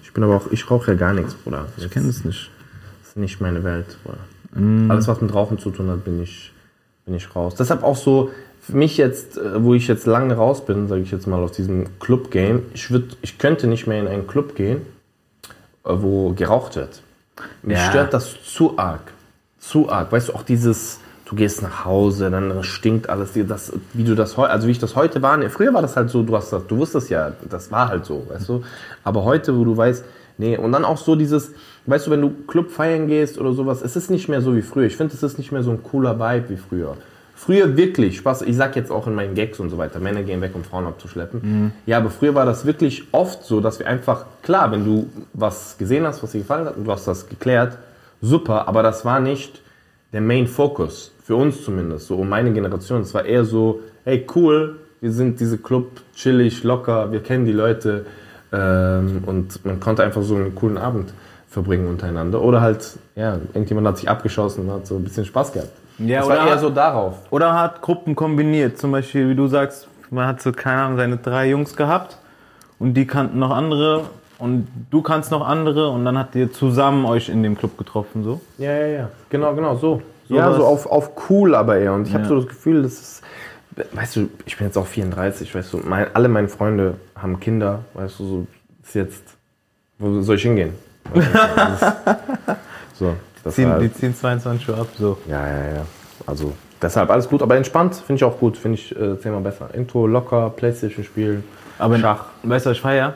[0.02, 1.66] Ich bin aber auch, ich rauche ja gar nichts, Bruder.
[1.76, 2.50] Ich kenne es nicht.
[3.00, 4.18] Das ist nicht meine Welt, Bruder.
[4.90, 6.52] Alles, was mit Rauchen zu tun hat, bin ich,
[7.08, 7.54] bin ich raus.
[7.56, 11.10] Deshalb auch so, für mich jetzt, äh, wo ich jetzt lange raus bin, sage ich
[11.10, 14.82] jetzt mal, aus diesem Club-Game, ich, würd, ich könnte nicht mehr in einen Club gehen,
[15.84, 17.02] äh, wo geraucht wird.
[17.62, 17.88] Mich Ja.
[17.88, 19.12] stört das zu arg.
[19.58, 20.12] Zu arg.
[20.12, 24.36] Weißt du, auch dieses, du gehst nach Hause, dann stinkt alles, das, wie du das
[24.36, 26.66] heute, also wie ich das heute war, früher war das halt so, du hast das,
[26.66, 28.62] du wusstest ja, das war halt so, weißt du.
[29.04, 30.04] Aber heute, wo du weißt,
[30.36, 31.52] nee, und dann auch so dieses,
[31.88, 34.62] weißt du, wenn du Club feiern gehst oder sowas, es ist nicht mehr so wie
[34.62, 34.86] früher.
[34.86, 36.96] Ich finde, es ist nicht mehr so ein cooler Vibe wie früher.
[37.34, 40.40] Früher wirklich, Spaß, ich sag jetzt auch in meinen Gags und so weiter, Männer gehen
[40.40, 41.72] weg, um Frauen abzuschleppen.
[41.86, 45.78] Ja, aber früher war das wirklich oft so, dass wir einfach, klar, wenn du was
[45.78, 47.78] gesehen hast, was dir gefallen hat und du hast das geklärt,
[48.20, 49.62] super, aber das war nicht
[50.12, 53.02] der Main Focus, für uns zumindest, so um meine Generation.
[53.02, 57.52] Es war eher so, hey cool, wir sind diese Club, chillig, locker, wir kennen die
[57.52, 58.04] Leute
[58.52, 61.12] ähm, und man konnte einfach so einen coolen Abend
[61.48, 62.42] verbringen untereinander.
[62.42, 65.70] Oder halt, ja, irgendjemand hat sich abgeschossen und hat so ein bisschen Spaß gehabt.
[65.98, 67.14] Ja, es oder war eher hat- so darauf.
[67.30, 68.78] Oder hat Gruppen kombiniert.
[68.78, 72.18] Zum Beispiel, wie du sagst, man hat so, keine Ahnung, seine drei Jungs gehabt
[72.78, 74.04] und die kannten noch andere
[74.38, 78.22] und du kannst noch andere und dann habt ihr zusammen euch in dem Club getroffen,
[78.24, 78.40] so.
[78.58, 79.08] Ja, ja, ja.
[79.30, 80.00] Genau, genau, so.
[80.28, 81.94] So ja, so auf, auf cool aber eher.
[81.94, 82.28] Und ich habe Ja.
[82.28, 83.22] so das Gefühl, das ist,
[83.92, 87.80] weißt du, ich bin jetzt auch 34, weißt du, mein, alle meine Freunde haben Kinder,
[87.94, 88.46] weißt du, so
[88.84, 89.22] ist jetzt,
[89.98, 90.74] wo soll ich hingehen?
[91.14, 91.26] Ist-
[92.98, 95.18] so, das Ziehen, halt, die ziehen 22 Uhr ab, so.
[95.28, 95.86] ja, ja, ja.
[96.26, 99.68] Also deshalb alles gut, aber entspannt finde ich auch gut, finde ich äh, zehnmal besser.
[99.72, 101.44] Irgendwo locker, Playstation spielen,
[101.78, 102.24] Aber Schach.
[102.42, 103.14] weißt du, was ich feier?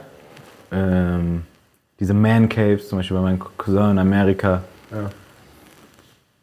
[0.71, 1.43] Ähm,
[2.01, 4.63] diese Man Caves, zum Beispiel bei meinem Cousin in Amerika.
[4.91, 5.11] Ja.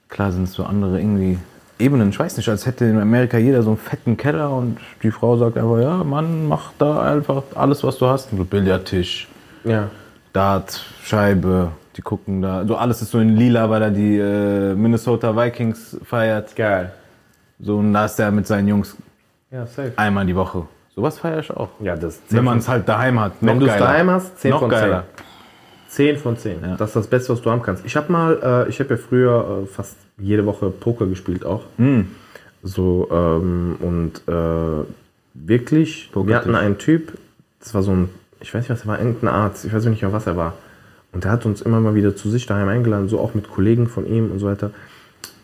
[0.10, 1.40] Klar sind es so andere irgendwie
[1.80, 2.10] Ebenen.
[2.10, 5.38] Ich weiß nicht, als hätte in Amerika jeder so einen fetten Keller und die Frau
[5.38, 8.30] sagt einfach, ja, Mann, mach da einfach alles, was du hast.
[8.32, 9.28] So Billardtisch,
[9.64, 9.90] Ja.
[10.34, 12.66] Dart, Scheibe, die gucken da.
[12.66, 16.56] So alles ist so in lila, weil er die äh, Minnesota Vikings feiert.
[16.56, 16.92] Geil.
[17.60, 18.96] So, und da ist er mit seinen Jungs
[19.52, 19.92] Ja, safe.
[19.98, 20.66] einmal die Woche.
[20.96, 21.70] Sowas feiere ich auch.
[21.82, 23.34] Ja, das Wenn man es halt daheim hat.
[23.42, 24.80] Wenn du es daheim hast, 10 Noch von 10.
[24.80, 25.04] geiler.
[25.90, 26.62] 10 von 10.
[26.78, 27.86] Das ist das Beste, was du haben kannst.
[27.86, 31.62] Ich habe mal, äh, ich habe ja früher äh, fast jede Woche Poker gespielt auch.
[32.62, 34.86] So, ähm, und äh,
[35.34, 37.18] wirklich, wir hatten einen Typ,
[37.60, 38.10] das war so ein,
[38.42, 40.54] ich weiß nicht, was er war, irgendein Arzt, ich weiß nicht was er war.
[41.12, 43.88] Und der hat uns immer mal wieder zu sich daheim eingeladen, so auch mit Kollegen
[43.88, 44.72] von ihm und so weiter.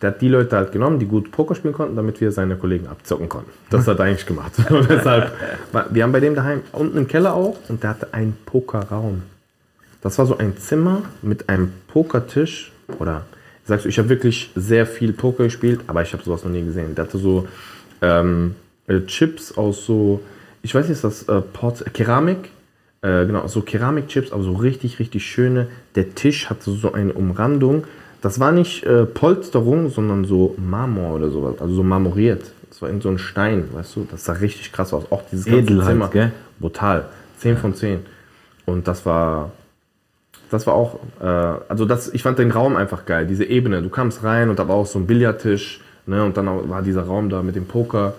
[0.02, 2.88] Der hat die Leute halt genommen, die gut Poker spielen konnten, damit wir seine Kollegen
[2.88, 3.50] abzocken konnten.
[3.70, 4.52] Das hat er eigentlich gemacht.
[4.70, 5.32] Und deshalb,
[5.90, 9.24] wir haben bei dem daheim unten im Keller auch und der hatte einen Pokerraum.
[10.02, 13.26] Das war so ein Zimmer mit einem Pokertisch oder
[13.66, 16.64] sagst du, ich habe wirklich sehr viel Poker gespielt, aber ich habe sowas noch nie
[16.64, 16.94] gesehen.
[16.94, 17.48] Der hatte so
[18.02, 18.56] ähm,
[18.88, 20.22] äh, Chips aus so,
[20.62, 22.52] ich weiß nicht, ist das äh, Port Keramik?
[23.06, 25.68] Äh, genau, so Keramikchips, aber so richtig, richtig schöne.
[25.94, 27.84] Der Tisch hatte so eine Umrandung.
[28.22, 32.52] Das war nicht äh, Polsterung, sondern so Marmor oder sowas, also so marmoriert.
[32.68, 34.08] Das war in so ein Stein, weißt du?
[34.10, 35.12] Das sah richtig krass aus.
[35.12, 36.08] Auch dieses ganze Edel halt, Zimmer.
[36.08, 36.32] gell?
[36.60, 37.06] Brutal.
[37.38, 38.00] 10 von 10.
[38.66, 39.52] Und das war,
[40.50, 43.84] das war auch, äh, also das, ich fand den Raum einfach geil, diese Ebene.
[43.84, 47.04] Du kamst rein und da war auch so ein Billardtisch, ne, und dann war dieser
[47.04, 48.16] Raum da mit dem Poker.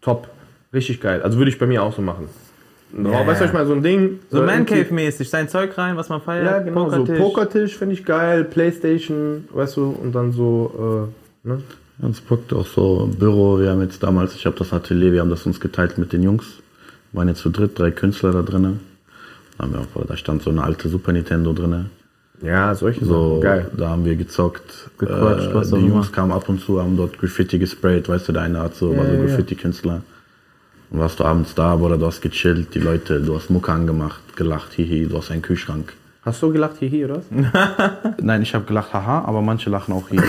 [0.00, 0.28] Top.
[0.72, 1.20] Richtig geil.
[1.22, 2.28] Also würde ich bei mir auch so machen.
[2.96, 4.20] Ein Raum, weißt du, ich mal so ein Ding.
[4.30, 6.44] So äh, Man irgendwie- Cave-mäßig, sein Zeug rein, was man feiert.
[6.46, 6.88] Ja, genau.
[6.90, 7.18] So Pokertisch.
[7.18, 11.10] Pokertisch finde ich geil, Playstation, weißt du, und dann so,
[11.44, 11.58] äh, ne?
[12.00, 13.58] Uns packt auch so Büro.
[13.60, 16.22] Wir haben jetzt damals, ich habe das Atelier, wir haben das uns geteilt mit den
[16.24, 16.44] Jungs.
[17.12, 18.80] Waren jetzt zu dritt, drei Künstler da drinnen.
[19.58, 19.68] Da,
[20.08, 21.86] wir stand so eine alte Super Nintendo drinne.
[22.42, 23.40] Ja, solche So, Sachen.
[23.42, 23.70] Geil.
[23.76, 24.90] da haben wir gezockt.
[24.98, 26.16] Gequatscht, äh, was die auch Jungs immer.
[26.16, 29.06] kamen ab und zu, haben dort Graffiti gesprayt, weißt du, der eine hat so, war
[29.06, 29.24] so ja, ja.
[29.26, 30.02] Graffiti-Künstler.
[30.90, 34.36] Und warst du abends da, oder du hast gechillt, die Leute, du hast Mucke angemacht,
[34.36, 35.92] gelacht, hihi, du hast einen Kühlschrank.
[36.24, 37.24] Hast du gelacht, hihi, oder was?
[38.22, 40.22] Nein, ich habe gelacht, haha, aber manche lachen auch hihi.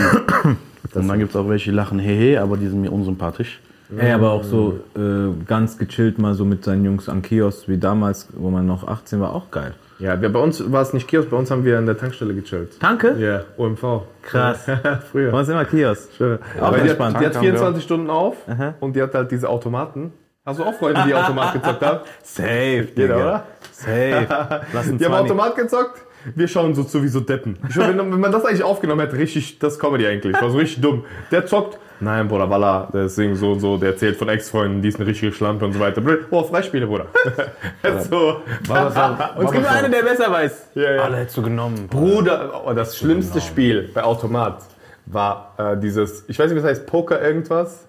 [0.94, 3.60] und dann gibt es auch welche, die lachen hehe, aber die sind mir unsympathisch.
[3.96, 7.78] Ey, aber auch so äh, ganz gechillt mal so mit seinen Jungs am Kiosk wie
[7.78, 9.76] damals, wo man noch 18 war, auch geil.
[10.00, 12.34] Ja, wir, bei uns war es nicht Kiosk, bei uns haben wir an der Tankstelle
[12.34, 12.74] gechillt.
[12.80, 13.16] Danke.
[13.18, 14.02] Ja, OMV.
[14.24, 14.66] Krass.
[15.12, 15.32] Früher.
[15.32, 16.10] Bei uns immer Kiosk.
[16.18, 16.40] Schön.
[16.60, 18.38] Aber die, die hat Tank haben wir 24 Stunden auf
[18.80, 20.12] und die hat halt diese Automaten.
[20.46, 22.00] Hast du auch Freunde, die Automat gezockt haben?
[22.24, 23.16] Safe, Jeder, Digga.
[23.16, 23.44] oder?
[23.72, 24.28] Safe.
[24.74, 26.04] Lass uns Die haben Automat gezockt.
[26.36, 27.58] Wir schauen so zu wie so Deppen.
[27.68, 30.40] Ich schwör, wenn, wenn man das eigentlich aufgenommen hätte, richtig, das Comedy eigentlich.
[30.40, 31.04] War so richtig dumm.
[31.32, 31.80] Der zockt.
[32.00, 35.32] Nein, Bruder, Walla, deswegen so und so, der erzählt von Ex-Freunden, die ist eine richtige
[35.32, 36.02] Schlampe und so weiter.
[36.30, 37.08] Oh, Freispiele, Bruder.
[38.10, 38.42] so.
[38.68, 40.70] War auch, Und es gibt nur einen, der besser weiß.
[40.76, 41.04] Ja, ja.
[41.04, 41.88] Alle hättest du genommen.
[41.88, 44.62] Bruder, oh, das schlimmste Spiel bei Automat
[45.08, 47.88] war äh, dieses, ich weiß nicht, wie es heißt, Poker irgendwas.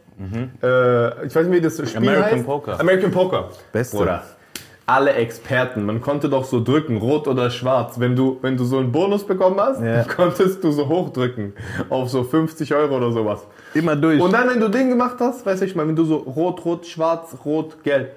[0.62, 2.46] Äh, ich weiß nicht, wie das Spiel American heißt.
[2.46, 2.80] Poker.
[2.80, 3.48] American Poker.
[3.72, 3.96] Beste.
[3.96, 4.22] Bruder.
[4.88, 7.98] Alle Experten, man konnte doch so drücken, rot oder schwarz.
[7.98, 10.04] Wenn du, wenn du so einen Bonus bekommen hast, Ja.
[10.16, 11.54] konntest du so hochdrücken.
[11.88, 13.44] Auf so 50 Euro oder sowas.
[13.74, 14.20] Immer durch.
[14.20, 16.64] Und dann, wenn du den gemacht hast, weißt du, ich meine, wenn du so rot,
[16.64, 18.12] rot, schwarz, rot, gelb.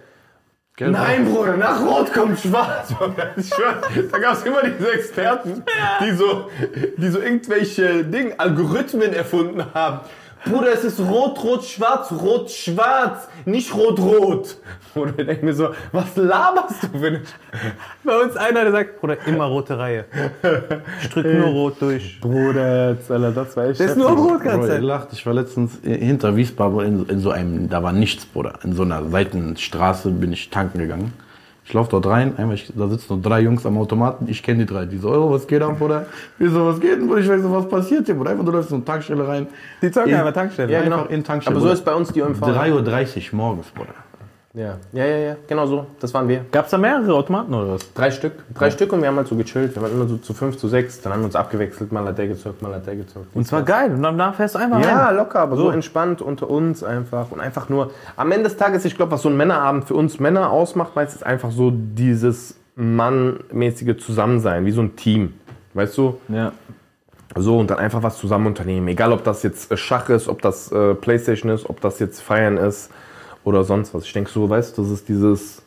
[0.82, 2.94] Nein, Bruder, nach Rot kommt Schwarz.
[4.12, 5.62] Da gab es immer diese Experten,
[6.02, 6.50] die so,
[6.96, 10.00] die so irgendwelche Dinge, Algorithmen erfunden haben.
[10.46, 14.58] Bruder, es ist rot, rot, schwarz, rot, schwarz, nicht rot, rot.
[14.94, 17.22] Bruder, ich denke mir so, was laberst du für
[18.04, 20.06] Bei uns einer, der sagt, Bruder, immer rote Reihe.
[21.02, 22.20] Ich drück nur rot durch.
[22.22, 24.82] Bruder, Alter, das war echt Der ist nur rot Bro, ganze ihr Zeit.
[24.82, 25.14] lacht.
[25.14, 28.60] Ich war letztens hinter Wiesbaden in, in so einem, da war nichts, Bruder.
[28.64, 31.14] In so einer Seitenstraße bin ich tanken gegangen.
[31.70, 34.66] Ich laufe dort rein, einmal, ich, da sitzen nur drei Jungs am Automaten, ich kenne
[34.66, 34.86] die drei.
[34.88, 36.08] Die so, Euro, was geht ab, Bruder?
[36.40, 37.20] Ich so, was geht denn, Bruder?
[37.22, 38.32] Ich weiß so, was passiert hier, Bruder?
[38.32, 39.46] Einfach, du läufst in eine Tankstelle rein.
[39.80, 40.74] Die zocken In- einfach Tankstelle.
[40.74, 41.06] Ja, genau.
[41.06, 41.56] In Tankstelle.
[41.56, 41.74] Aber so Bruder.
[41.76, 42.42] ist bei uns die OMV.
[42.42, 43.94] 3.30 Uhr morgens, Bruder.
[44.60, 45.86] Ja, ja, ja, ja, genau so.
[46.02, 46.44] Das waren wir.
[46.52, 47.94] Gab's da mehrere Automaten oder was?
[47.94, 48.34] Drei Stück.
[48.54, 49.74] Drei Stück und wir haben halt so gechillt.
[49.74, 51.00] Wir waren immer so zu fünf, zu sechs.
[51.00, 51.94] Dann haben wir uns abgewechselt.
[51.94, 53.34] Mal hat der gezockt, mal hat der gezockt.
[53.34, 53.90] Und zwar geil.
[53.94, 55.16] Und danach fährst du einfach Ja, rein.
[55.16, 55.70] locker, aber so.
[55.70, 57.32] entspannt unter uns einfach.
[57.32, 60.20] Und einfach nur, am Ende des Tages, ich glaube, was so ein Männerabend für uns
[60.20, 65.36] Männer ausmacht, meistens einfach so dieses mannmäßige Zusammensein, wie so ein Team.
[65.74, 66.20] Weißt du?
[66.28, 66.52] Ja.
[67.38, 68.90] So, und dann einfach was zusammen unternehmen.
[68.90, 72.20] Egal, ob das jetzt äh, Schach ist, ob das äh, Playstation ist, ob das jetzt
[72.20, 72.90] Feiern ist
[73.44, 74.06] oder sonst was.
[74.06, 75.62] Ich denke so, weißt du, das ist dieses...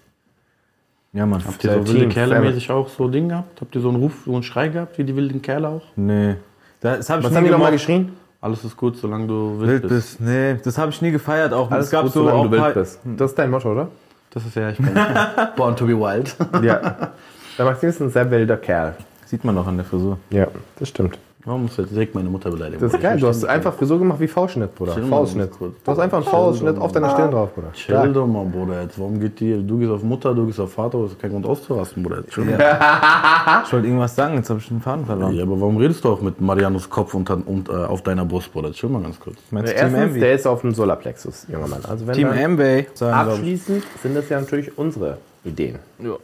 [1.12, 1.44] Ja, Mann.
[1.44, 3.60] Habt ihr so wilde Kerle mäßig auch so Ding gehabt?
[3.60, 5.82] Habt ihr so einen Ruf, so einen Schrei gehabt, wie die wilden Kerle auch?
[5.94, 6.36] Nee.
[6.80, 8.12] Das hab ich Was haben die nochmal geschrien?
[8.40, 10.18] Alles ist gut, solange du wild, Wild bist.
[10.18, 10.20] bist.
[10.20, 11.52] Nee, das habe ich nie gefeiert.
[11.52, 12.98] Auch Alles es gab gut, so solange auch du wild bist.
[13.04, 13.88] Das ist dein Motto, oder?
[14.30, 14.88] Das ist ja, ich bin
[15.56, 16.34] Born to be wild.
[16.62, 17.12] Ja.
[17.58, 18.96] Der Maximus ist ein sehr wilder Kerl.
[19.26, 20.18] Sieht man doch an der Frisur.
[20.30, 21.18] Ja, das stimmt.
[21.44, 22.80] Warum musst du jetzt direkt meine Mutter beleidigen?
[22.80, 23.18] Das ist geil.
[23.18, 24.92] Du hast einfach Frisur gemacht wie V-Schnitt, Bruder.
[24.92, 25.50] V-Schnitt.
[25.58, 27.72] Du hast einfach einen V-Schnitt auf deiner Stirn drauf, Bruder.
[27.72, 28.82] Chill doch mal, Bruder.
[28.82, 29.66] Jetzt, warum geht die?
[29.66, 32.22] Du gehst auf Mutter, du gehst auf Vater, das ist kein Grund auszurasten, Bruder.
[32.24, 33.62] Jetzt mal.
[33.66, 35.34] Ich wollte irgendwas sagen, jetzt habe ich den Faden verloren.
[35.34, 38.52] Ja, aber warum redest du auch mit Marianos Kopf und, und äh, auf deiner Brust,
[38.52, 38.70] Bruder?
[38.70, 39.36] Chill mal ganz kurz.
[39.50, 40.20] Meinst Team Erstens, Envy?
[40.20, 41.80] der ist auf dem Solarplexus, junger Mann.
[41.88, 43.02] Also wenn Team ich.
[43.02, 45.78] Abschließend sind das ja natürlich unsere Ideen.
[45.98, 46.16] Ja.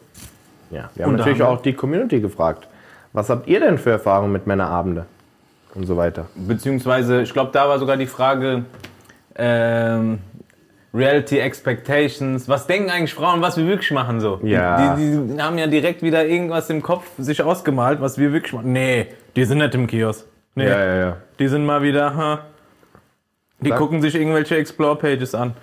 [0.71, 2.69] Ja, wir haben natürlich haben auch die Community gefragt.
[3.19, 5.07] Was habt ihr denn für Erfahrungen mit Männerabende?
[5.75, 6.27] Und so weiter.
[6.37, 8.65] Beziehungsweise, ich glaube, da war sogar die Frage,
[9.35, 10.21] ähm,
[10.95, 12.49] Reality Expectations.
[12.49, 14.39] Was denken eigentlich Frauen, was wir wirklich machen so?
[14.45, 14.95] Ja.
[14.95, 18.73] Die, die haben ja direkt wieder irgendwas im Kopf sich ausgemalt, was wir wirklich machen.
[18.73, 20.25] Nee, die sind nicht im Kiosk.
[20.55, 21.17] Nee, ja, ja.
[21.41, 22.39] die sind mal wieder, ha.
[23.61, 25.55] Die Sag- gucken sich irgendwelche Explore-Pages an.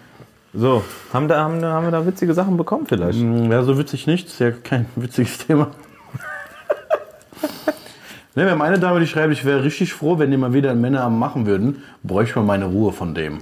[0.54, 3.18] So, haben, da, haben, haben wir da witzige Sachen bekommen vielleicht?
[3.20, 4.28] Hm, Ja, so witzig nicht.
[4.28, 5.72] Ist ja kein witziges Thema.
[8.36, 10.72] Ne, wir haben eine Dame, die schreibt, ich wäre richtig froh, wenn die mal wieder
[10.72, 11.84] einen Männerabend machen würden.
[12.04, 13.40] Bräuchte man meine Ruhe von dem.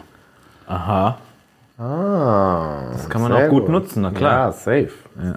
[0.67, 1.17] Aha.
[1.77, 4.47] Ah, das kann man auch gut nutzen, na klar.
[4.47, 4.91] Ja, safe.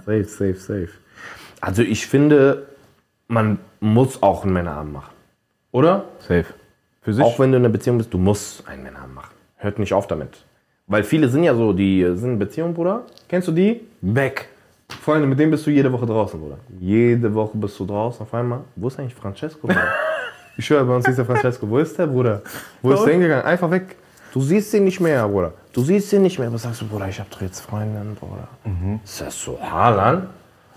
[0.05, 0.89] Safe, safe, safe.
[1.59, 2.67] Also ich finde,
[3.27, 5.13] man muss auch einen Männerabend machen.
[5.71, 6.05] Oder?
[6.19, 6.45] Safe.
[7.01, 7.23] Für sich?
[7.23, 9.33] Auch wenn du in einer Beziehung bist, du musst einen Männerabend machen.
[9.57, 10.45] Hört nicht auf damit.
[10.85, 13.03] Weil viele sind ja so, die sind in Beziehung, Bruder.
[13.27, 13.81] Kennst du die?
[14.01, 14.49] weg.
[15.07, 16.57] Freunde, mit denen bist du jede Woche draußen, Bruder.
[16.81, 18.23] Jede Woche bist du draußen.
[18.23, 19.69] Auf einmal, wo ist eigentlich Francesco,
[20.57, 21.69] ich schwöre, bei uns hieß der Francesco.
[21.69, 22.41] Wo ist der, Bruder?
[22.81, 23.45] Wo ist der hingegangen?
[23.45, 23.95] Einfach weg.
[24.33, 25.53] Du siehst ihn nicht mehr, Bruder.
[25.71, 26.51] Du siehst ihn nicht mehr.
[26.51, 27.07] Was sagst du, Bruder?
[27.07, 28.49] Ich hab doch jetzt Freundinnen, Bruder.
[29.01, 30.27] Ist das so Haaland?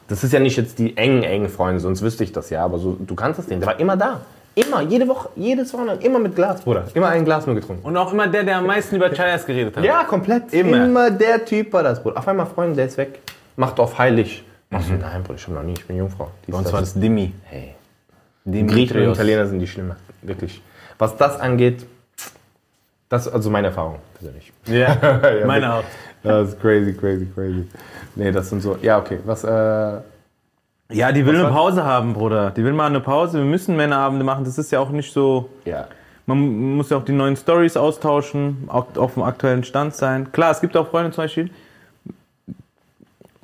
[0.07, 2.65] Das ist ja nicht jetzt die engen, engen Freunde, sonst wüsste ich das ja.
[2.65, 3.59] Aber so, du kannst das den.
[3.59, 4.21] Der war immer da.
[4.55, 6.85] Immer, jede Woche, jedes Wochenende, immer mit Glas, Bruder.
[6.95, 7.85] Immer ein Glas nur getrunken.
[7.85, 9.83] Und auch immer der, der am meisten über Chayas geredet hat.
[9.83, 10.53] Ja, komplett.
[10.53, 10.85] Immer.
[10.85, 11.11] Immer.
[11.11, 12.17] der Typ war das, Bruder.
[12.17, 13.19] Auf einmal, Freunde, der ist weg.
[13.61, 14.43] Macht auf heilig.
[14.71, 16.31] Machst du, nein, Bruder, ich hab noch nie, ich bin Jungfrau.
[16.47, 16.73] Dies, Bei uns das.
[16.73, 17.35] war das Dimi.
[17.45, 17.75] Hey.
[18.47, 19.97] Griechen und Italiener sind die schlimmer.
[20.23, 20.63] Wirklich.
[20.97, 21.85] Was das angeht,
[23.11, 24.51] das ist also meine Erfahrung persönlich.
[24.65, 24.97] Ja,
[25.47, 25.85] meine auch.
[26.23, 27.69] Das ist crazy, crazy, crazy.
[28.15, 28.79] Nee, das sind so.
[28.81, 29.19] Ja, okay.
[29.27, 30.01] Was, äh.
[30.93, 32.53] Ja, die will eine Pause haben, Bruder.
[32.53, 33.39] Die will mal eine Pause.
[33.41, 34.45] Wir müssen Männerabende machen.
[34.45, 35.51] Das ist ja auch nicht so.
[35.67, 35.87] Ja.
[36.25, 40.33] Man muss ja auch die neuen Stories austauschen, auch auf dem aktuellen Stand sein.
[40.33, 41.51] Klar, es gibt auch Freunde zum Beispiel,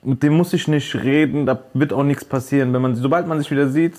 [0.06, 2.72] mit dem muss ich nicht reden, da wird auch nichts passieren.
[2.72, 3.94] Wenn man, sobald man sich wieder sieht,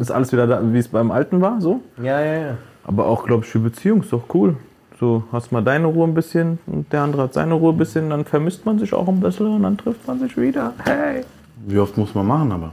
[0.00, 1.80] ist alles wieder da, wie es beim Alten war, so.
[2.02, 2.58] Ja, ja, ja.
[2.84, 4.56] Aber auch, glaube ich, für Beziehung ist doch cool.
[4.98, 8.10] So, hast mal deine Ruhe ein bisschen und der andere hat seine Ruhe ein bisschen,
[8.10, 10.72] dann vermisst man sich auch ein bisschen und dann trifft man sich wieder.
[10.84, 11.22] Hey!
[11.66, 12.72] Wie oft muss man machen, aber?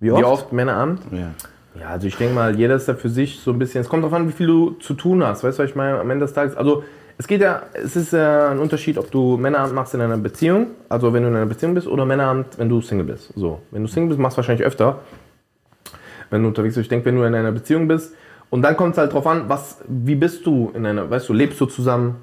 [0.00, 0.20] Wie oft?
[0.20, 1.00] Wie oft Männerabend?
[1.10, 1.30] Ja.
[1.78, 3.80] Ja, also ich denke mal, jeder ist da für sich so ein bisschen.
[3.80, 5.42] Es kommt darauf an, wie viel du zu tun hast.
[5.42, 5.98] Weißt du, was ich meine?
[5.98, 6.56] Am Ende des Tages.
[6.56, 6.84] Also,
[7.16, 10.68] es geht ja, es ist ja ein Unterschied, ob du Männerabend machst in einer Beziehung,
[10.88, 13.32] also wenn du in einer Beziehung bist, oder Männerabend, wenn du Single bist.
[13.36, 13.60] So.
[13.70, 15.00] Wenn du Single bist, machst du wahrscheinlich öfter.
[16.30, 16.86] Wenn du unterwegs bist.
[16.86, 18.14] Ich denke, wenn du in einer Beziehung bist,
[18.50, 21.32] und dann kommt es halt drauf an, was, wie bist du in einer, weißt du,
[21.32, 22.16] lebst du zusammen?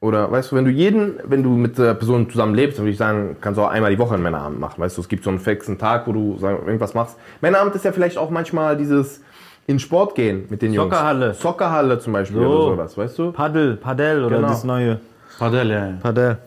[0.00, 2.92] Oder weißt du, wenn du jeden, wenn du mit der Person zusammen lebst, dann würde
[2.92, 4.80] ich sagen, kannst du auch einmal die Woche einen Männerabend machen.
[4.80, 7.16] Weißt du, es gibt so einen fixen Tag, wo du sagen, irgendwas machst.
[7.40, 9.22] Männerabend ist ja vielleicht auch manchmal dieses
[9.66, 10.90] in Sport gehen mit den Jungs.
[10.90, 11.34] Soccerhalle.
[11.34, 12.46] Soccerhalle zum Beispiel So.
[12.48, 13.32] oder sowas, weißt du?
[13.32, 14.48] Paddel, Padel oder Genau.
[14.48, 15.00] das neue.
[15.38, 15.86] Padel, ja.
[15.88, 15.92] ja.
[16.02, 16.38] Padel.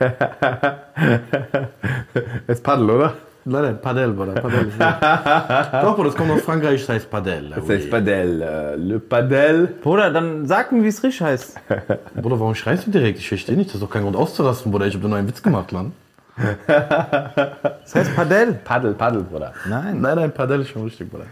[2.46, 3.12] Es Paddel, oder?
[3.46, 4.32] Leider, Padel, Bruder.
[4.40, 4.72] Padel.
[4.78, 5.68] ja.
[5.82, 7.50] Doch, Bruder, das kommt aus Frankreich, das heißt Padel.
[7.54, 8.40] Das heißt Padel.
[8.42, 9.66] Äh, Le Padel.
[9.82, 11.60] Bruder, dann sag mir, wie es richtig heißt.
[12.16, 13.18] Bruder, warum schreist du direkt?
[13.18, 14.86] Ich verstehe nicht, das ist doch kein Grund auszurasten, Bruder.
[14.86, 15.92] Ich habe nur einen Witz gemacht, Mann.
[16.36, 18.54] Das heißt Padel.
[18.64, 19.52] Paddel, Paddel, Bruder.
[19.66, 20.00] Nein.
[20.00, 21.26] Nein, nein, Padel ist schon richtig, Bruder.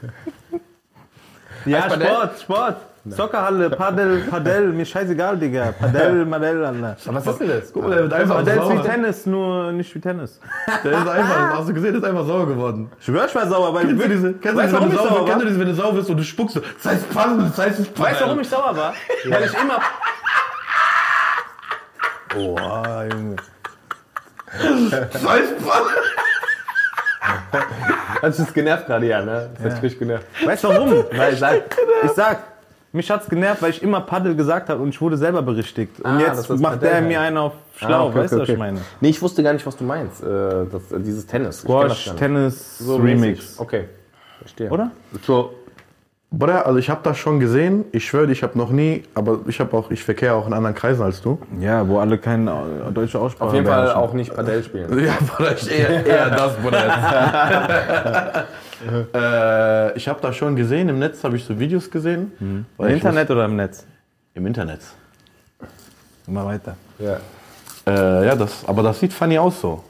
[1.64, 2.06] Ja, Padel?
[2.06, 2.76] Sport, Sport.
[3.04, 5.72] Soccerhalle, Padel, Padel, mir scheißegal, Digga.
[5.72, 6.96] Padel, Madel, Alter.
[7.06, 7.72] Was ist denn das?
[7.72, 8.84] Guck mal, der wird einfach Padel ist wie sauer.
[8.84, 10.40] Tennis, nur nicht wie Tennis.
[10.84, 12.92] Der ist einfach, hast du gesehen, der ist einfach sauer geworden.
[13.00, 14.90] Ich schwör, ich war sauer, weil Kennst du diese, kennst du weißt diese, du, wenn
[14.90, 17.12] du sauer, sauer kennst du diese, wenn du sauer bist und du spuckst das heißt
[17.12, 18.12] Padel, das heißt Padel.
[18.12, 18.94] Weißt du, warum ich sauer war?
[19.28, 19.78] Weil ich immer...
[22.32, 23.36] Boah, Junge.
[24.58, 25.92] Heißt Padel.
[28.20, 29.50] Das ist genervt gerade, ja, ne?
[29.54, 30.26] Das hat dich richtig genervt.
[30.44, 31.04] Weißt du warum?
[31.12, 31.62] Weil ich sag,
[32.04, 32.38] ich sag,
[32.92, 35.98] mich hat's genervt, weil ich immer Paddel gesagt habe und ich wurde selber berichtigt.
[36.00, 38.42] Und Ah, jetzt macht Padel der mir einen auf schlau, Ah, okay, weißt du, okay,
[38.42, 38.58] was ich okay.
[38.58, 38.80] meine?
[39.00, 40.22] Nee, ich wusste gar nicht, was du meinst.
[40.22, 40.26] Äh,
[40.70, 41.60] das, äh, dieses Tennis.
[41.60, 42.12] Squash.
[42.18, 43.20] Tennis, So Remix.
[43.20, 43.60] mäßig.
[43.60, 43.88] Okay.
[44.40, 44.70] Verstehe.
[44.70, 44.90] Oder?
[45.26, 45.54] So,
[46.32, 47.84] Bruder, also ich habe das schon gesehen.
[47.92, 50.74] Ich schwöre, ich habe noch nie, aber ich habe auch, ich verkehre auch in anderen
[50.74, 51.38] Kreisen als du.
[51.60, 52.50] Ja, wo alle keine
[52.94, 54.02] deutsche Aussprache Auf jeden Fall beherrschen.
[54.02, 54.88] auch nicht Padel spielen.
[55.04, 58.46] Ja, Bruder, ich eher, eher das, Bruder.
[59.92, 60.88] äh, ich habe das schon gesehen.
[60.88, 62.32] Im Netz habe ich so Videos gesehen.
[62.40, 63.84] Im Weil ich Internet oder im Netz?
[64.32, 64.80] Im Internet.
[66.26, 66.76] Immer weiter.
[66.98, 67.18] Ja.
[67.86, 69.84] Äh, ja, das, aber das sieht funny aus so.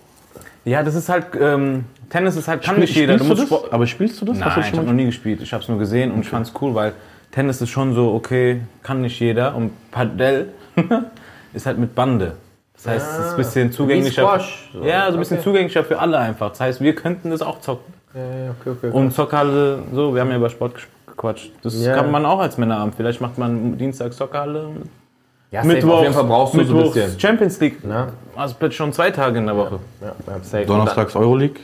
[0.64, 3.16] Ja, das ist halt, ähm, Tennis ist halt, kann nicht jeder.
[3.16, 3.40] Du das?
[3.42, 4.38] Sport- Aber spielst du das?
[4.38, 5.40] Du Nein, das ich habe noch nie gespielt.
[5.42, 6.92] Ich habe es nur gesehen und ich fand es cool, weil
[7.32, 9.54] Tennis ist schon so, okay, kann nicht jeder.
[9.56, 10.48] Und Padel
[11.52, 12.36] ist halt mit Bande.
[12.74, 14.22] Das heißt, es ist ein bisschen zugänglicher.
[14.22, 14.84] Squash, so.
[14.84, 15.44] Ja, so ein bisschen Okay.
[15.44, 16.50] zugänglicher für alle einfach.
[16.50, 17.92] Das heißt, wir könnten das auch zocken.
[18.14, 18.90] Ja, ja, okay, okay.
[18.90, 20.74] Und Zockhalle, so, wir haben ja über Sport
[21.06, 21.50] gequatscht.
[21.62, 21.94] Das Ja.
[21.96, 22.94] kann man auch als Männerabend.
[22.96, 24.68] Vielleicht macht man Dienstag Zockhalle.
[25.52, 27.20] Ja, safe, auf jeden Fall brauchst du so ein Mittwochs bisschen.
[27.20, 27.84] Champions League.
[27.84, 28.08] Ne?
[28.34, 29.78] Also plötzlich schon zwei Tage in der Woche.
[30.00, 30.14] Ja,
[30.52, 30.64] ja.
[30.64, 31.60] Donnerstags Euroleague.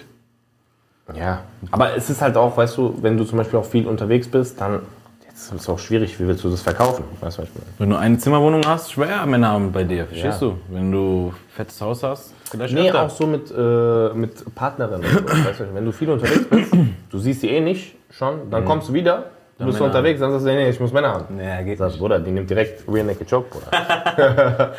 [1.17, 4.29] Ja, aber es ist halt auch, weißt du, wenn du zum Beispiel auch viel unterwegs
[4.29, 4.81] bist, dann
[5.27, 7.05] jetzt ist es auch schwierig, wie willst du das verkaufen?
[7.21, 7.67] Weißt du, was ich meine?
[7.79, 10.49] Wenn du eine Zimmerwohnung hast, schwer Männerabend bei dir, verstehst Ja.
[10.49, 10.59] du?
[10.69, 13.03] Wenn du fettes Haus hast, vielleicht Nee, öfter.
[13.05, 16.73] auch so mit, äh, mit so, weißt du, wenn du viel unterwegs bist,
[17.11, 20.21] du siehst die eh nicht schon, dann kommst du wieder, du bist so Männer unterwegs,
[20.21, 21.37] dann sagst du, nee, nee, ich muss Männer haben.
[21.37, 24.75] Nee, geht Sagst, Bruder, die nimmt direkt Rear Naked Choke, Bruder.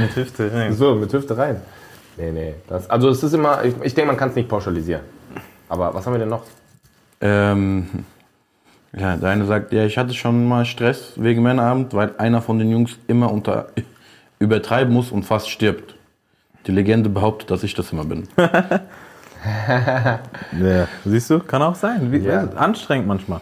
[0.00, 0.50] mit Hüfte.
[0.54, 0.70] Nee.
[0.72, 1.60] So, mit Hüfte rein.
[2.16, 2.54] Nee, nee.
[2.68, 5.02] Das, also es ist immer, ich, ich denke, man kann es nicht pauschalisieren.
[5.68, 6.42] Aber was haben wir denn noch?
[7.20, 7.88] Ähm,
[8.96, 12.58] ja, der eine sagt, ja, ich hatte schon mal Stress wegen Männerabend, weil einer von
[12.58, 13.68] den Jungs immer unter
[14.38, 15.94] übertreiben muss und fast stirbt.
[16.66, 18.28] Die Legende behauptet, dass ich das immer bin.
[20.58, 20.88] Ja.
[21.04, 22.10] Siehst du, kann auch sein.
[22.10, 22.48] Wie, Ja.
[22.56, 23.40] Anstrengend manchmal.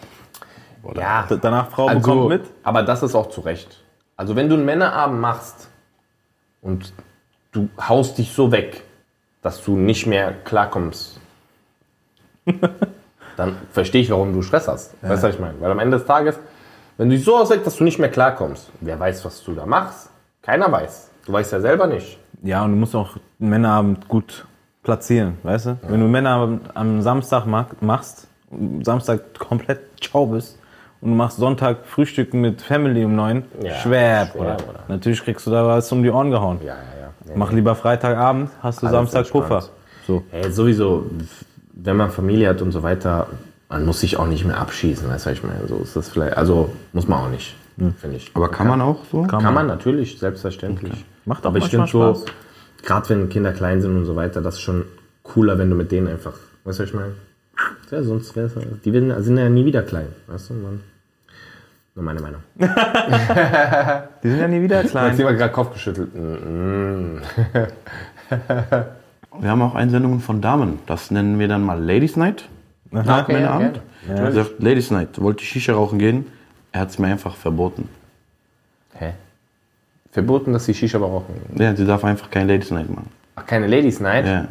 [0.95, 2.41] Ja, D- Danach Frau also, bekommt mit.
[2.63, 3.81] aber das ist auch zu Recht.
[4.17, 5.69] Also wenn du einen Männerabend machst
[6.61, 6.93] und
[7.51, 8.83] du haust dich so weg,
[9.41, 11.19] dass du nicht mehr klarkommst,
[13.37, 14.95] dann verstehe ich, warum du Stress hast.
[15.01, 15.59] Weißt du, was ich meine?
[15.59, 16.39] Weil am Ende des Tages,
[16.97, 19.65] wenn du dich so auswächst, dass du nicht mehr klarkommst, wer weiß, was du da
[19.65, 20.09] machst?
[20.41, 21.09] Keiner weiß.
[21.25, 22.19] Du weißt ja selber nicht.
[22.43, 24.45] Ja, und du musst auch einen Männerabend gut
[24.83, 25.77] platzieren, weißt du?
[25.83, 28.27] Wenn du einen Männerabend am Samstag ma- machst,
[28.83, 30.59] Samstag komplett ciao bist
[31.03, 34.57] und du machst Sonntag Frühstücken mit Family um neun, Ja, schwer, schwer, Bruder.
[34.87, 36.59] Natürlich kriegst du da was um die Ohren gehauen.
[36.61, 37.13] Ja, ja, ja.
[37.25, 39.29] Nee, Mach lieber Freitagabend, hast du Alles Samstag.
[39.29, 39.65] Puffer.
[40.07, 40.23] So.
[40.31, 41.05] Hey, sowieso,
[41.73, 43.27] wenn man Familie hat und so weiter,
[43.67, 45.67] man muss sich auch nicht mehr abschießen, weißt du, was ich meine?
[45.67, 47.53] So ist das vielleicht, also muss man auch nicht,
[47.97, 48.31] finde ich.
[48.33, 49.23] Aber kann man auch so?
[49.23, 51.03] Kann man natürlich, selbstverständlich.
[51.25, 52.23] Macht auch Aber ich finde so,
[52.81, 54.85] gerade wenn Kinder klein sind und so weiter, das ist schon
[55.23, 57.11] cooler, wenn du mit denen einfach, weißt du, was ich meine?
[57.91, 58.53] Ja, sonst wär's,
[58.85, 60.81] die werden, sind ja nie wieder klein, weißt du, man.
[61.95, 62.41] Nur meine Meinung.
[64.23, 65.09] Die sind ja nie wieder klein.
[65.09, 66.13] Maxim hat gerade Kopf geschüttelt.
[66.15, 67.21] Mm, mm.
[69.39, 70.79] Wir haben auch Einsendungen von Damen.
[70.87, 72.49] Das nennen wir dann mal Ladies Night.
[72.89, 73.81] Nach Okay, Männerabend.
[74.07, 74.21] gerne.
[74.21, 75.21] Er sagt, Ladies Night.
[75.21, 76.25] Wollte Shisha rauchen gehen.
[76.71, 77.87] Er hat es mir einfach verboten.
[78.95, 79.13] Hä?
[80.11, 81.35] Verboten, dass die Shisha rauchen.
[81.55, 83.09] Ja, sie darf einfach kein Ladies Night machen.
[83.35, 84.25] Ach, keine Ladies Night?
[84.25, 84.47] Ja,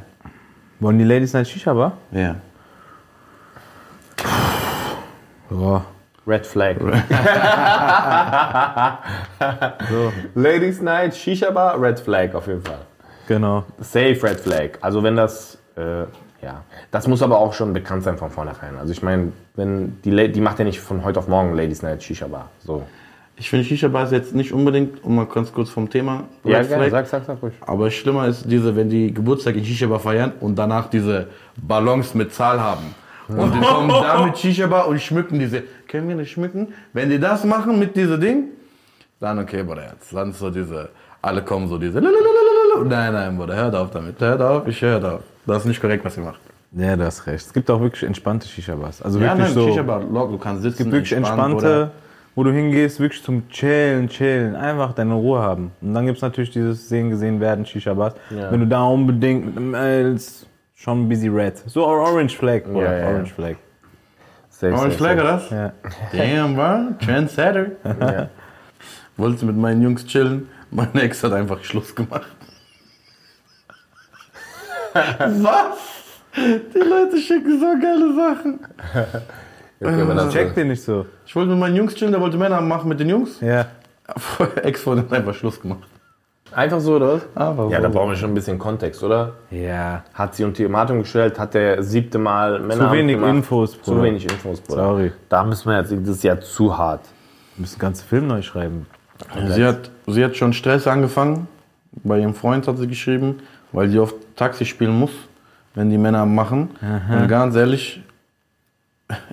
[0.80, 1.92] Wollen die Ladies Night Shisha Bar?
[2.12, 2.36] ja.
[5.50, 5.84] Ja.
[6.26, 6.76] Red Flag.
[10.34, 12.78] Ladies Night, Shisha Bar, Red Flag auf jeden Fall.
[13.28, 13.64] Genau.
[13.80, 14.70] Safe Red Flag.
[14.80, 16.00] Also wenn das, äh,
[16.42, 18.76] ja, das muss aber auch schon bekannt sein von vornherein.
[18.78, 21.82] Also ich meine, wenn die, La- die macht ja nicht von heute auf morgen Ladies
[21.82, 22.48] Night Shisha Bar.
[22.64, 22.82] So.
[23.36, 26.24] Ich finde Shisha Bar ist jetzt nicht unbedingt, um mal ganz kurz vom Thema.
[26.44, 26.88] Ja, Red gerne.
[26.88, 27.06] Flag.
[27.06, 27.54] Sag, sag, sag ruhig.
[27.62, 32.14] Aber schlimmer ist diese, wenn die Geburtstag in Shisha Bar feiern und danach diese Ballons
[32.14, 32.94] mit Zahl haben.
[33.28, 35.62] Und die kommen da mit Shisha Bar und schmücken diese.
[35.88, 36.74] Können wir nicht schmücken?
[36.92, 38.44] Wenn die das machen mit diesem Ding,
[39.20, 40.14] dann okay, Bruder, jetzt.
[40.14, 40.88] Dann so diese,
[41.20, 42.00] alle kommen so diese.
[42.00, 42.84] lalalala.
[42.84, 44.20] Nein, nein, Bruder, hört auf damit.
[44.20, 45.20] Hört auf, ich hört auf.
[45.46, 46.40] Das ist nicht korrekt, was ihr macht.
[46.72, 47.46] Ja, du hast recht.
[47.46, 49.02] Es gibt auch wirklich entspannte Shisha-Bars.
[49.02, 49.68] Also Ja, wirklich nein, so.
[49.68, 50.72] Shisha Bar, lock, du kannst sitzen.
[50.72, 51.90] Es gibt wirklich entspannt, entspannte,
[52.34, 55.70] wo du hingehst, wirklich zum Chillen, Chillen, einfach deine Ruhe haben.
[55.82, 58.14] Und dann gibt es natürlich dieses Sehen, gesehen werden, Shisha-Bars.
[58.30, 58.50] Ja.
[58.50, 60.46] Wenn du da unbedingt mit einem Els
[60.82, 61.56] schon busy red.
[61.66, 62.82] So Orange Flag, oder?
[62.82, 63.06] Ja, ja.
[63.08, 63.56] Orange Flag.
[64.50, 65.50] Safe, Orange Flag, oder das?
[65.50, 65.72] Ja.
[66.12, 67.04] Damn, bro.
[67.04, 67.66] Trendsetter.
[68.00, 68.28] Ja.
[69.16, 70.48] Wollte mit meinen Jungs chillen.
[70.70, 72.26] Meine Ex hat einfach Schluss gemacht.
[74.94, 75.78] Was?
[76.34, 78.60] Die Leute schicken so geile Sachen.
[79.84, 81.06] Okay, aber das Check den nicht so.
[81.26, 83.40] Ich wollte mit meinen Jungs chillen, der wollte Männer machen mit den Jungs.
[83.40, 83.66] Ja.
[84.62, 85.88] Ex-Freundin hat einfach Schluss gemacht.
[86.54, 87.22] Einfach so, oder was?
[87.34, 89.34] Aber Ja, da brauchen wir schon ein bisschen Kontext, oder?
[89.50, 90.04] Ja.
[90.14, 94.02] Hat sie Ultimatum gestellt, hat der siebte Mal Männer Zu wenig Infos, Zu Bruder.
[94.04, 94.82] wenig Infos, Bruder.
[94.82, 95.12] Sorry.
[95.28, 97.00] Da müssen wir jetzt, das ist ja zu hart.
[97.56, 98.86] Wir müssen den ganzen Film neu schreiben.
[99.48, 101.46] Sie hat, sie hat schon Stress angefangen.
[102.04, 103.38] Bei ihrem Freund hat sie geschrieben,
[103.72, 105.10] weil sie oft Taxi spielen muss,
[105.74, 106.70] wenn die Männer machen.
[107.10, 108.02] Und ganz ehrlich,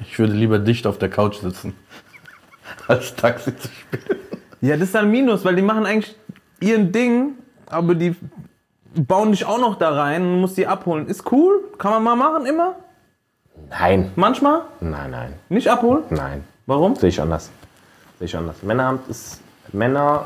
[0.02, 1.74] ich würde lieber dicht auf der Couch sitzen,
[2.88, 4.20] als Taxi zu spielen.
[4.62, 6.16] Ja, das ist dann Minus, weil die machen eigentlich
[6.62, 7.34] ihren Ding,
[7.68, 8.16] aber die
[8.96, 11.08] bauen dich auch noch da rein und musst die abholen.
[11.08, 12.76] Ist cool, kann man mal machen, immer.
[13.70, 14.12] Nein.
[14.16, 16.04] Manchmal Nein, nein, nicht abholen.
[16.10, 16.44] nein.
[16.66, 16.96] Warum?
[16.96, 17.50] Sehe ich anders.
[18.20, 18.64] Sehe ich anders.
[18.64, 19.42] Männeramt ist
[19.74, 20.26] Männer,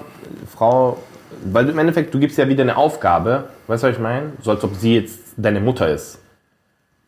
[0.52, 0.98] Frau
[1.46, 4.34] weil im Endeffekt, du gibst ja wieder eine Aufgabe, weißt du, was ich meine?
[4.41, 6.19] So als ob sie jetzt deine Mutter ist.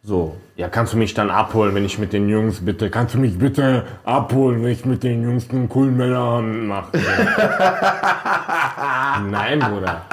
[0.08, 3.18] So, ja, kannst du mich dann abholen, wenn ich mit den Jungs bitte, kannst du
[3.18, 6.91] mich bitte abholen, wenn ich mit den Jungs einen coolen Männerabend mache?
[9.32, 10.04] Nein, Bruder.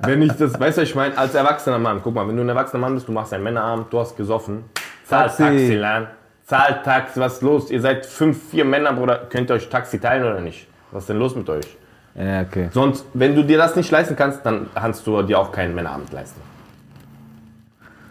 [0.00, 2.42] Wenn ich das, weißt du, was ich meine, als erwachsener Mann, guck mal, wenn du
[2.42, 4.64] ein erwachsener Mann bist, du machst einen Männerabend, du hast gesoffen,
[5.04, 5.42] zahl Taxi.
[5.42, 6.06] Taxi, Lan.
[6.46, 7.70] Zahl Taxi, was ist los?
[7.70, 10.66] Ihr seid fünf, vier Männer, Bruder, könnt ihr euch Taxi teilen oder nicht?
[10.90, 11.66] Was ist denn los mit euch?
[12.14, 12.70] Ja, okay.
[12.72, 16.10] Sonst, wenn du dir das nicht leisten kannst, dann kannst du dir auch keinen Männerabend
[16.14, 16.53] leisten.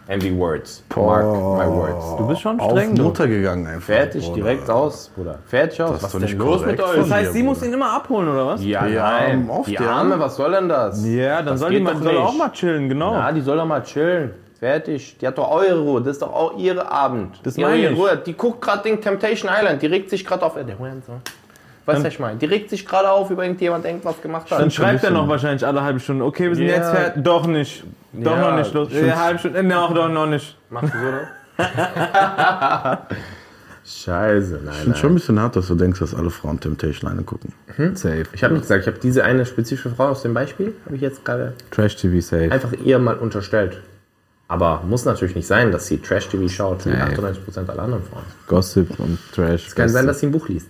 [0.06, 0.82] Envy Words.
[0.94, 2.04] Mark my words.
[2.18, 3.04] Du bist schon Auf streng, du.
[3.04, 3.86] Mutter gegangen einfach.
[3.86, 4.34] Fertig, Bruder.
[4.34, 5.38] direkt aus, Bruder.
[5.46, 5.90] Fertig aus.
[5.92, 6.96] Das ist Was ist denn los mit euch?
[6.96, 8.62] Das heißt, sie muss ihn immer abholen, oder was?
[8.62, 9.48] Ja, Ja, nein.
[9.48, 11.02] auf die Arme, was soll denn das?
[11.06, 13.14] Ja, dann Das soll die, mal, soll auch mal chillen, genau.
[13.14, 14.32] Ja, die soll doch mal chillen.
[14.60, 15.16] Fertig.
[15.18, 16.00] Die hat doch eure Ruhe.
[16.00, 17.40] Das ist doch auch ihre Abend.
[17.42, 17.92] Das ihre meine.
[17.92, 18.16] Ruhe.
[18.24, 19.82] Die guckt gerade den Temptation Island.
[19.82, 20.56] Die regt sich gerade auf.
[20.56, 21.20] Äh, der Hurensohn.
[21.86, 22.38] Weißt du, was ich meine?
[22.38, 24.58] Die regt sich gerade auf, über irgendjemand irgendwas gemacht hat.
[24.60, 26.76] Dann schreibt er noch wahrscheinlich alle halbe Stunde, okay, wir sind Ja.
[26.76, 27.22] jetzt fertig.
[27.22, 27.84] Doch nicht.
[28.12, 28.88] Doch Ja, noch nicht los.
[28.92, 29.62] Ja, halbe Stunde.
[29.62, 30.56] Nee, auch doch noch nicht.
[30.70, 31.28] Machst du so, oder?
[33.86, 37.10] Scheiße, nein, Ich finde schon ein bisschen hart, dass du denkst, dass alle Frauen Temptation
[37.10, 37.52] Island gucken.
[37.94, 38.24] Safe.
[38.32, 41.02] Ich habe nicht gesagt, ich habe diese eine spezifische Frau aus dem Beispiel, habe ich
[41.02, 42.50] jetzt gerade Trash TV safe.
[42.50, 43.82] einfach ihr mal unterstellt.
[44.48, 46.96] Aber muss natürlich nicht sein, dass sie Trash-TV schaut, wie Nee.
[46.96, 48.22] 98% aller anderen Frauen.
[48.46, 49.68] Gossip und Trash.
[49.68, 50.68] Es kann sein, dass sie ein Buch liest.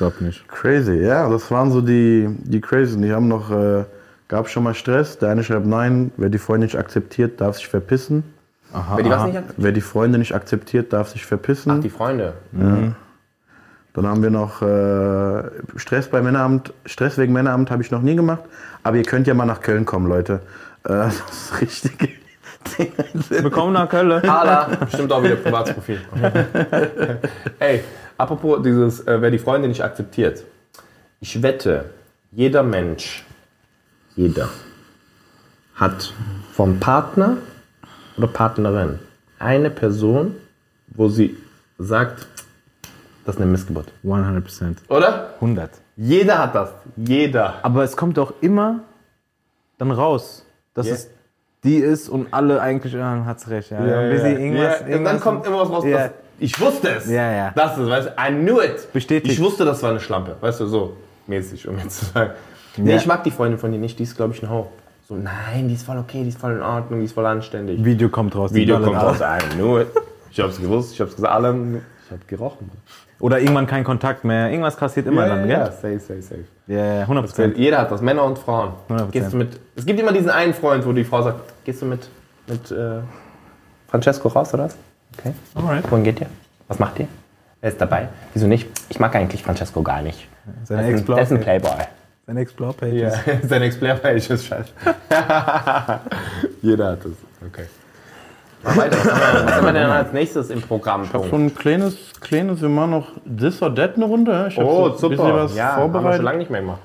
[0.00, 0.48] Glaube nicht.
[0.48, 2.98] Crazy, ja, das waren so die, die Crazy.
[2.98, 3.84] Die haben noch, äh,
[4.28, 5.18] gab schon mal Stress.
[5.18, 8.24] Der eine schreibt, nein, wer die Freundin nicht akzeptiert, darf sich verpissen.
[8.72, 8.96] Aha.
[8.96, 9.26] Wer die was aha.
[9.26, 9.42] nicht?
[9.58, 11.72] Wer die Freunde nicht akzeptiert, darf sich verpissen.
[11.72, 12.32] Ach, die Freunde.
[13.92, 15.42] Dann haben wir noch äh,
[15.76, 16.72] Stress bei Männeramt.
[16.86, 18.44] Stress wegen Männeramt habe ich noch nie gemacht.
[18.82, 20.40] Aber ihr könnt ja mal nach Köln kommen, Leute.
[20.84, 22.19] Äh, das ist richtig.
[23.30, 24.12] Willkommen nach Köln.
[24.28, 26.00] Ala, bestimmt auch wieder Privatsprofil.
[27.58, 27.82] Ey,
[28.18, 30.44] apropos dieses, äh, wer die Freunde nicht akzeptiert.
[31.20, 31.90] Ich wette,
[32.32, 33.24] jeder Mensch,
[34.14, 34.48] jeder,
[35.74, 36.12] hat
[36.52, 37.38] vom Partner
[38.16, 38.98] oder Partnerin
[39.38, 40.36] eine Person,
[40.88, 41.36] wo sie
[41.78, 42.26] sagt,
[43.24, 43.88] das ist eine Missgeburt.
[44.04, 44.76] 100%.
[44.88, 45.34] Oder?
[45.36, 45.70] 100.
[45.96, 46.70] Jeder hat das.
[46.96, 47.54] Jeder.
[47.62, 48.80] Aber es kommt doch immer
[49.78, 50.44] dann raus,
[50.74, 50.94] dass Ja.
[50.94, 51.10] es
[51.64, 53.70] die ist und alle eigentlich, ja, hat's recht.
[53.70, 55.84] Ja, ja, bis sie irgendwas, Ja, und dann irgendwas- kommt immer was raus.
[55.84, 55.98] Ja.
[55.98, 57.08] Das, ich wusste es.
[57.08, 57.52] Ja, ja.
[57.54, 58.92] Das ist, weißt du, I knew it.
[58.92, 59.34] Bestätigt.
[59.34, 60.36] Ich wusste, das war eine Schlampe.
[60.40, 60.96] Weißt du, so
[61.26, 62.30] mäßig, um jetzt zu sagen.
[62.76, 62.96] Nee, Ja.
[62.96, 63.98] ich mag die Freundin von dir nicht.
[63.98, 64.68] Die ist, glaube ich, ein Hauch.
[65.08, 67.84] So, nein, die ist voll okay, die ist voll in Ordnung, die ist voll anständig.
[67.84, 68.54] Video kommt raus.
[68.54, 69.18] Video kommt raus.
[69.20, 69.88] I knew it.
[70.30, 71.34] Ich hab's gewusst, ich hab's gesagt.
[71.34, 71.52] Alle,
[72.06, 72.70] ich hab gerochen.
[73.20, 74.50] Oder irgendwann kein Kontakt mehr.
[74.50, 75.72] Irgendwas passiert immer dann, ja, gell?
[75.72, 76.44] safe, safe, safe.
[76.66, 77.54] Ja, ja, 100%.
[77.56, 78.72] Jeder hat das, Männer und Frauen.
[78.88, 79.10] 100%.
[79.10, 81.86] Gehst du mit, es gibt immer diesen einen Freund, wo die Frau sagt, gehst du
[81.86, 82.08] mit,
[82.46, 83.00] mit äh,
[83.88, 84.76] Francesco raus oder was?
[85.18, 85.32] Okay.
[85.54, 85.90] Alright.
[85.90, 86.28] Wohin geht ihr?
[86.68, 87.08] Was macht ihr?
[87.60, 88.08] Wer ist dabei?
[88.32, 88.68] Wieso nicht?
[88.88, 90.26] Ich mag eigentlich Francesco gar nicht.
[90.64, 91.70] Seine Der ist ein, Explore- der ist ein Playboy.
[92.26, 92.94] Seine Explore-Page.
[92.94, 93.10] Ja,
[93.48, 94.70] sein Explore-Page ist scheiße.
[96.62, 97.12] Jeder hat es.
[97.46, 97.66] Okay.
[98.62, 98.96] Mal weiter.
[98.98, 101.04] Was haben wir- denn als nächstes im Programm?
[101.04, 104.46] Ich habe so ein kleines, kleines, wir machen noch This or That eine Runde.
[104.50, 105.34] Ich hab Oh, so ein bisschen super.
[105.44, 106.22] was ja, haben wir schon vorbereitet.
[106.24, 106.80] lange nicht mehr gemacht.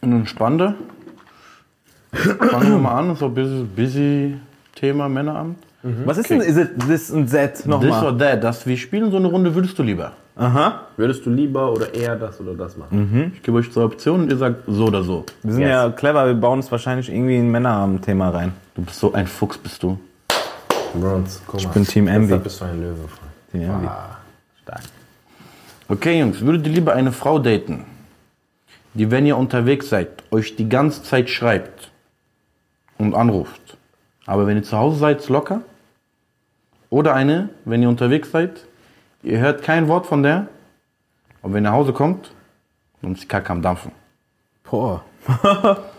[0.00, 0.74] Eine spannende.
[2.12, 4.36] Fangen wir mal an, das ist auch ein bisschen busy
[4.74, 5.58] Thema Männeramt.
[6.04, 8.04] Was ist denn is it, this und that This nochmal?
[8.04, 10.12] or That, das, wir spielen so eine Runde, würdest du lieber?
[10.36, 10.82] Aha.
[10.96, 13.32] Würdest du lieber oder eher das oder das machen?
[13.34, 15.24] Ich gebe euch zwei Optionen und ihr sagt so oder so.
[15.42, 15.70] Wir sind Yes.
[15.70, 18.52] ja clever, wir bauen es wahrscheinlich irgendwie in ein Männerabend-Thema rein.
[18.74, 19.98] Du bist so ein Fuchs, bist du.
[20.94, 21.60] Bronze, guck mal.
[21.60, 22.26] Ich bin Team Envy.
[22.26, 23.08] Deshalb bist du ein Löwe.
[23.08, 23.32] Freund.
[23.50, 23.86] Team Envy.
[23.86, 24.18] Ah,
[24.62, 24.82] stark.
[25.88, 27.84] Okay, Jungs, würdet ihr lieber eine Frau daten,
[28.94, 31.90] die, wenn ihr unterwegs seid, euch die ganze Zeit schreibt
[32.98, 33.76] und anruft,
[34.26, 35.62] aber wenn ihr zu Hause seid, ist locker?
[36.88, 38.66] Oder eine, wenn ihr unterwegs seid,
[39.22, 40.48] ihr hört kein Wort von der,
[41.42, 42.32] aber wenn ihr nach Hause kommt,
[43.02, 43.92] dann ist die Kacke am Dampfen.
[44.64, 45.04] Boah.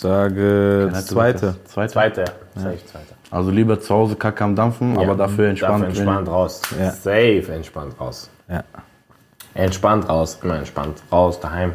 [0.00, 1.56] ich sage zweite.
[1.66, 1.92] Zweite.
[1.92, 2.24] Zweite.
[2.54, 3.14] Safe, zweite.
[3.30, 5.84] Also lieber zu Hause Kacke am Dampfen, aber dafür entspannt.
[5.84, 6.62] Dafür entspannt raus.
[6.80, 6.90] Ja.
[6.90, 8.30] Safe entspannt raus.
[8.48, 8.64] Ja.
[9.52, 10.38] Entspannt raus.
[10.42, 11.02] Immer entspannt.
[11.12, 11.74] Raus, daheim.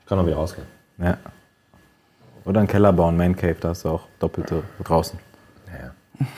[0.00, 0.66] Ich kann auch wieder rausgehen.
[0.98, 1.18] ja.
[2.46, 5.18] Oder einen Keller bauen, Man Cave, da ist auch doppelte draußen.
[5.68, 6.26] Ja.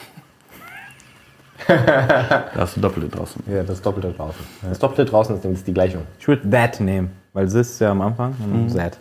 [1.69, 3.45] Da hast du Doppelte draußen.
[3.47, 4.45] ja, das Doppelte draußen.
[4.69, 6.03] Das Doppelte draußen ist ist die Gleichung.
[6.19, 8.99] Ich würde that nehmen, weil this ist ja am Anfang und that.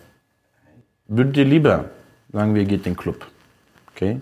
[1.07, 1.85] Würdet ihr lieber,
[2.31, 3.25] sagen wir, ihr geht in den Club,
[3.93, 4.21] okay?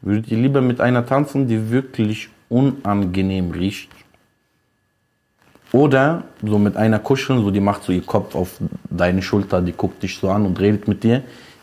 [0.00, 3.90] Würdet ihr lieber mit einer tanzen, die wirklich unangenehm riecht?
[5.72, 9.72] Oder so mit einer kuscheln, so die macht so ihr Kopf auf deine Schulter, die
[9.72, 11.22] guckt dich so an und redet mit dir,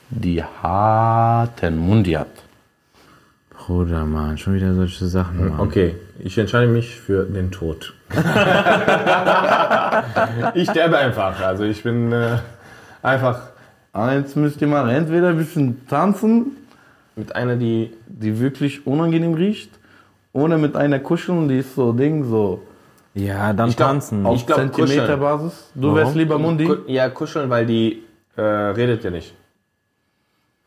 [0.09, 2.27] die harten Mundi hat.
[3.49, 5.59] Bruder, Mann, schon wieder solche Sachen, Mann.
[5.59, 7.95] Okay, ich entscheide mich für den Tod.
[10.53, 11.41] ich sterbe einfach.
[11.41, 12.37] Also ich bin äh,
[13.01, 13.54] einfach.
[13.95, 14.89] Eins müsst ihr machen.
[14.89, 16.57] Entweder ein bisschen tanzen,
[17.15, 17.93] Mit einer, die.
[18.07, 19.71] die wirklich unangenehm riecht,
[20.33, 22.61] oder mit einer kuscheln, die ist so Ding, so
[23.13, 24.25] Ja, dann Ich glaub, tanzen.
[24.33, 25.71] Ich glaub, Zentimeterbasis.
[25.75, 26.69] Du wärst lieber Mundi.
[26.87, 28.03] Ja, kuscheln, weil die
[28.35, 29.33] äh, redet ja nicht.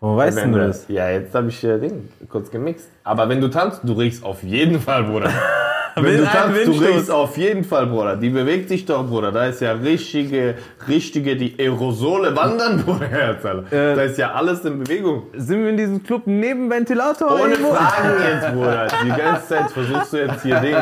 [0.00, 0.86] Wo weißt Wenn du du- das?
[0.88, 2.88] Ja, jetzt habe ich äh, Ding kurz gemixt.
[3.04, 5.30] Aber wenn du tanzt, du riechst auf jeden Fall, Bruder.
[6.02, 8.16] wenn du tanzt, du riechst auf jeden Fall, Bruder.
[8.16, 9.32] Die bewegt sich doch, Bruder.
[9.32, 10.54] Da ist ja richtige,
[10.88, 13.70] richtige, die Aerosole wandern, Bruder.
[13.72, 15.24] Äh, da ist ja alles in Bewegung.
[15.36, 17.32] Sind wir in diesem Club neben Ventilator?
[17.40, 17.74] Ohne irgendwo?
[17.74, 18.86] Fragen jetzt, Bruder.
[19.04, 20.76] Die ganze Zeit versuchst du jetzt hier Ding.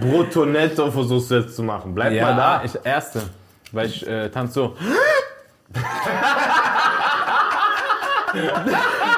[0.00, 1.94] Brutto netto versuchst du jetzt zu machen.
[1.94, 2.62] Bleib Ja, mal da.
[2.64, 3.22] ich erste.
[3.72, 4.76] Weil ich äh, tanze so.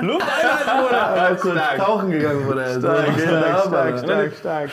[0.00, 1.22] Luft einhalten, Bruder!
[1.22, 2.58] Als du tauchen gegangen.
[2.58, 4.70] Also, Stark, stark, ab, stark, stark, stark.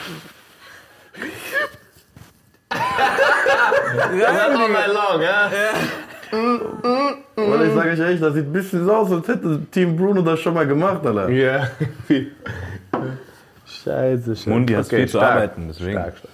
[4.18, 5.49] Ja, All night long, ja?
[7.36, 10.22] Weil ich sage euch echt, das sieht ein bisschen so aus, als hätte Team Bruno
[10.22, 11.30] das schon mal gemacht, Alter.
[11.30, 11.68] Ja.
[13.66, 14.49] Scheiße, scheiße.
[14.49, 15.32] Mundi hat viel zu stark.
[15.36, 15.93] arbeiten, deswegen.
[15.99, 16.34] Stark, stark.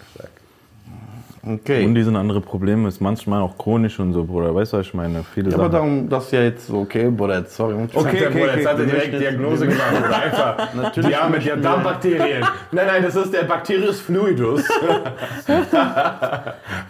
[1.45, 1.85] Okay.
[1.85, 4.53] Und die sind andere Probleme, ist manchmal auch chronisch und so, Bruder.
[4.53, 5.23] Weißt du, was ich meine?
[5.23, 7.75] Viele Ja, aber darum, das ist ja jetzt so, okay, Bruder, jetzt, sorry.
[7.75, 8.91] Okay, okay, okay, jetzt hat er okay.
[8.91, 9.93] direkt Diagnose gemacht.
[9.97, 10.73] Oder einfach.
[10.73, 11.71] Natürlich Die haben mit nicht ihren mehr.
[11.71, 12.45] Darmbakterien.
[12.71, 14.63] Nein, nein, das ist der Bacterius fluidus.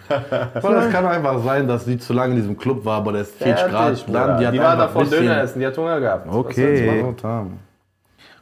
[0.08, 3.22] Aber das kann einfach sein, dass die zu lange in diesem Club war, aber der
[3.22, 4.06] ist 40 Grad.
[4.06, 4.36] Bruder.
[4.38, 6.26] die hat die war davon Döner essen, die hat Hunger gehabt.
[6.32, 7.04] Okay.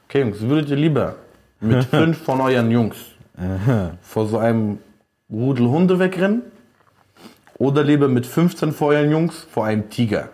[0.08, 1.14] Okay, Jungs, würdet ihr lieber
[1.60, 2.96] mit fünf von euren Jungs
[4.02, 4.78] vor so einem
[5.30, 6.42] Rudel Hunde wegrennen
[7.58, 10.30] oder lieber mit 15 von euren Jungs vor einem Tiger?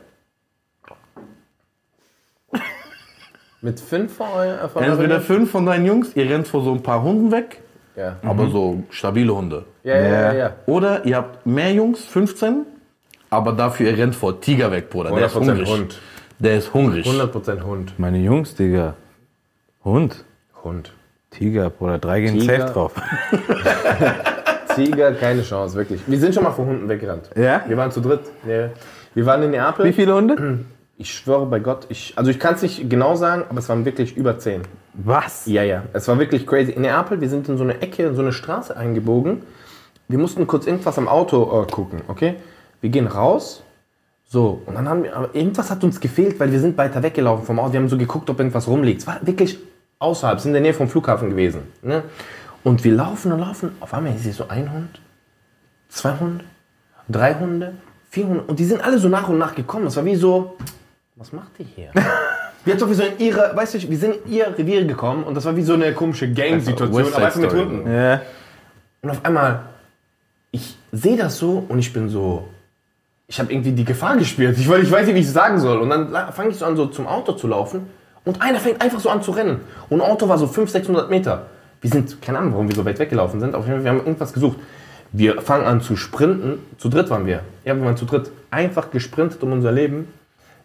[3.61, 7.01] Mit fünf von euren Entweder fünf von deinen Jungs, ihr rennt vor so ein paar
[7.03, 7.63] Hunden weg,
[7.97, 8.17] Ja.
[8.23, 9.65] aber so stabile Hunde.
[9.85, 10.53] Ja, ja, ja, ja.
[10.67, 12.67] Oder ihr habt mehr Jungs, 15,
[13.31, 15.11] aber dafür ihr rennt vor Tiger weg, Bruder.
[15.15, 15.69] Der ist 100% hungrig.
[15.69, 16.01] Hund.
[16.41, 17.07] Der ist hungrig.
[17.07, 17.99] 100% Hund.
[17.99, 18.95] Meine Jungs, Digga.
[19.85, 20.25] Hund.
[20.65, 20.93] Hund.
[21.31, 21.99] Tiger, Bruder.
[21.99, 22.63] Drei gehen Tiger.
[22.67, 22.93] safe drauf.
[24.75, 26.01] Tiger, keine Chance, wirklich.
[26.07, 27.31] Wir sind schon mal vor Hunden weggerannt.
[27.37, 27.63] Ja?
[27.67, 28.21] Wir waren zu dritt.
[28.47, 28.71] Ja.
[29.15, 29.85] Wir waren in Neapel.
[29.87, 30.61] Wie viele Hunde?
[30.99, 33.85] Ich schwöre bei Gott, ich, also ich kann es nicht genau sagen, aber es waren
[33.85, 34.63] wirklich über zehn.
[34.95, 35.47] Was?
[35.47, 35.83] Ja, ja.
[35.93, 36.71] Es war wirklich crazy.
[36.71, 39.43] In Neapel, wir sind in so eine Ecke, in so eine Straße eingebogen.
[40.09, 42.37] Wir mussten kurz irgendwas am Auto äh, gucken, okay?
[42.81, 43.63] Wir gehen raus.
[44.25, 47.45] So, und dann haben wir, aber irgendwas hat uns gefehlt, weil wir sind weiter weggelaufen
[47.45, 47.73] vom Auto.
[47.73, 49.01] Wir haben so geguckt, ob irgendwas rumliegt.
[49.01, 49.59] Es war wirklich
[49.99, 51.63] außerhalb, sind in der Nähe vom Flughafen gewesen.
[51.83, 52.03] Ne?
[52.65, 53.77] Und wir laufen und laufen.
[53.81, 55.01] Auf einmal ist hier so ein Hund,
[55.89, 56.45] zwei Hunde,
[57.09, 57.75] drei Hunde,
[58.11, 58.43] vier Hunde.
[58.43, 59.85] Und die sind alle so nach und nach gekommen.
[59.85, 60.57] Das war wie so,
[61.17, 61.91] was macht ihr hier?
[62.65, 65.45] Wir sind so in ihre, weißt du, wir sind in ihr Revier gekommen und das
[65.45, 67.53] war wie so eine komische Gang-Situation, aber einfach mit.
[67.53, 67.93] Hunden.
[67.93, 68.23] Ja.
[69.01, 69.63] Und auf einmal,
[70.53, 72.47] ich sehe das so und ich bin so,
[73.27, 74.57] ich habe irgendwie die Gefahr gespürt.
[74.59, 75.81] Ich, ich weiß nicht, wie ich es sagen soll.
[75.81, 77.89] Und dann fange ich so an, so zum Auto zu laufen
[78.25, 79.61] und einer fängt einfach so an zu rennen.
[79.89, 81.47] Und ein Auto war so 500, 600 Meter.
[81.83, 84.07] Wir sind, keine Ahnung, warum wir so weit weggelaufen sind, auf jeden Fall, wir haben
[84.07, 84.59] irgendwas gesucht.
[85.11, 86.61] Wir fangen an zu sprinten.
[86.79, 87.41] Zu dritt waren wir.
[87.65, 88.31] Ja, wir waren zu dritt.
[88.51, 90.09] Einfach gesprintet um unser Leben.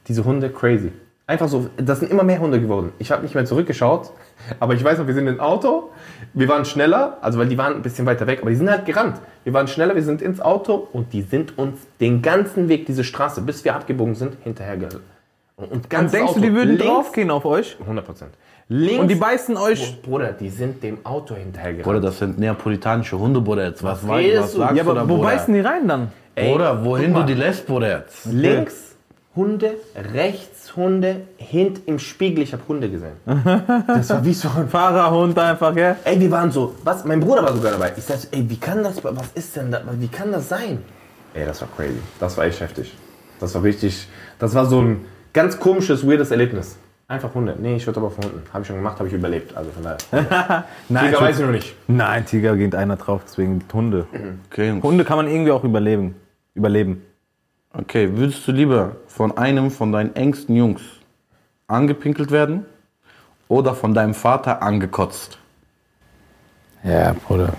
[0.07, 0.93] Diese Hunde, crazy.
[1.25, 2.93] Einfach so, das sind immer mehr Hunde geworden.
[2.99, 4.11] Ich habe nicht mehr zurückgeschaut,
[4.61, 5.89] aber ich weiß noch, wir sind im Auto.
[6.33, 8.85] Wir waren schneller, also weil die waren ein bisschen weiter weg, aber die sind halt
[8.85, 9.19] gerannt.
[9.43, 13.03] Wir waren schneller, wir sind ins Auto und die sind uns den ganzen Weg, diese
[13.03, 15.01] Straße, bis wir abgebogen sind, hinterhergerannt.
[15.57, 17.75] Und, und ganz Denkst du, die würden draufgehen auf euch?
[17.81, 18.31] 100 Prozent.
[18.69, 18.99] Links.
[18.99, 20.01] Und die beißen euch.
[20.01, 21.85] Bruder, die sind dem Auto hinterhergerannt.
[21.85, 23.67] Bruder, das sind neapolitanische Hunde, Bruder.
[23.67, 24.57] Jetzt was, was, was du?
[24.59, 25.29] sagst Ja, du aber da, wo Bruder?
[25.29, 26.11] beißen die rein dann?
[26.35, 28.25] Ey, Bruder, wohin du die lässt, Bruder, jetzt?
[28.25, 28.95] Links
[29.35, 29.75] Hunde,
[30.13, 33.13] rechts Hunde, hint im Spiegel, ich habe Hunde gesehen.
[33.87, 35.95] Das war wie so ein Fahrerhund einfach, ja?
[36.03, 37.05] Ey, wir waren so, was?
[37.05, 37.93] Mein Bruder war sogar dabei.
[37.95, 40.79] Ich sag, so, ey, wie kann das, was ist denn da, wie kann das sein?
[41.35, 41.99] Ey, das war crazy.
[42.19, 42.93] Das war echt heftig.
[43.39, 44.07] Das war richtig,
[44.39, 46.77] das war so ein ganz komisches, weirdes Erlebnis.
[47.09, 47.55] Einfach Hunde.
[47.57, 48.43] Nee, ich würde aber von Hunden.
[48.51, 49.55] Habe ich schon gemacht, habe ich überlebt.
[49.55, 50.65] Also von daher.
[50.89, 51.75] Nein, Tiger weiß ich noch nicht.
[51.87, 54.07] Nein, Tiger geht einer drauf, deswegen Hunde.
[54.51, 54.77] Okay.
[54.81, 56.15] Hunde kann man irgendwie auch überleben.
[56.53, 57.03] Überleben.
[57.73, 60.81] okay, würdest du lieber von einem von deinen engsten Jungs
[61.67, 62.65] angepinkelt werden
[63.47, 65.37] oder von deinem Vater angekotzt?
[66.83, 67.53] Ja, Bruder.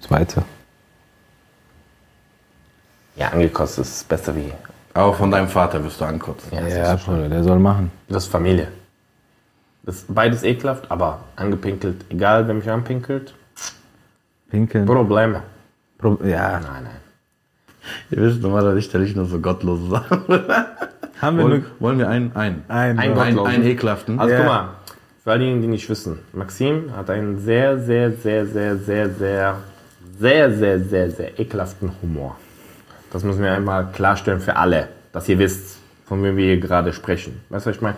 [0.00, 0.42] Zweite.
[3.16, 4.52] Ja, angekostet ist besser wie.
[4.94, 6.48] Aber von deinem Vater wirst du ankotzen.
[6.52, 7.90] Ja, das, Ja, Bruder, der soll machen.
[8.08, 8.68] das ist Familie.
[9.88, 13.34] Ist beides ekelhaft, aber angepinkelt, egal wer mich anpinkelt,
[14.50, 14.84] Pinkeln.
[14.86, 15.42] Probleme.
[15.98, 16.60] Pro ja.
[16.60, 16.96] Nein, nein.
[18.10, 20.22] Ihr wisst normalerweise stelle ich nur so gottlose Sachen.
[21.20, 22.36] Haben wir wollen, nur wollen wir einen?
[22.36, 22.64] Einen.
[22.68, 22.98] ein.
[22.98, 23.24] Ein Gott.
[23.24, 23.46] Einen, Gottlosen.
[23.54, 24.18] einen ekelhaften.
[24.20, 24.38] Also Ja.
[24.40, 24.68] guck mal,
[25.24, 29.56] Für all diejenigen, die nicht wissen, Maxim hat einen sehr, sehr, sehr, sehr, sehr, sehr,
[30.18, 32.36] sehr, sehr, sehr, sehr ekelhaften Humor.
[33.10, 36.92] Das müssen wir einmal klarstellen für alle, dass ihr wisst, von wem wir hier gerade
[36.92, 37.40] sprechen.
[37.48, 37.96] Weißt du, was ich meine?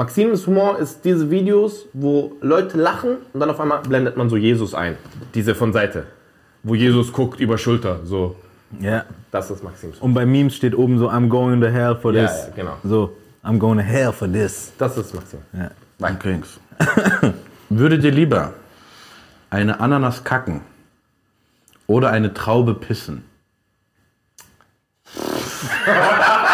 [0.00, 4.36] Maxims Humor ist diese Videos, wo Leute lachen und dann auf einmal blendet man so
[4.36, 4.98] Jesus ein.
[5.34, 6.04] Diese von Seite.
[6.62, 8.00] Wo Jesus guckt über Schulter.
[8.04, 8.36] So,
[8.78, 9.06] Ja.
[9.30, 10.04] das ist Maxims Humor.
[10.04, 12.46] Und bei Memes steht oben so, I'm going to hell for Ja, this.
[12.48, 12.76] ja, genau.
[12.84, 14.70] So, I'm going to hell for this.
[14.76, 15.38] Das ist Maxim.
[15.54, 15.70] Ja.
[15.98, 16.60] Mein Krings.
[17.70, 18.52] Würdet ihr lieber
[19.48, 20.60] eine Ananas kacken
[21.86, 23.24] oder eine Traube pissen?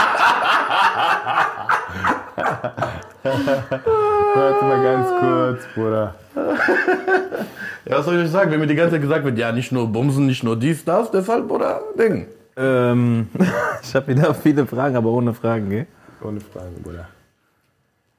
[4.34, 6.14] Warte mal ganz kurz, Bruder.
[7.84, 8.50] Ja, was soll ich euch sagen?
[8.52, 11.10] Wenn mir die ganze Zeit gesagt wird, ja, nicht nur Bumsen, nicht nur dies, das,
[11.10, 12.28] deshalb, oder Ding.
[12.56, 13.28] Ähm,
[13.82, 15.86] ich habe wieder viele Fragen, aber ohne Fragen, gell?
[16.22, 17.08] Ohne Fragen, Bruder.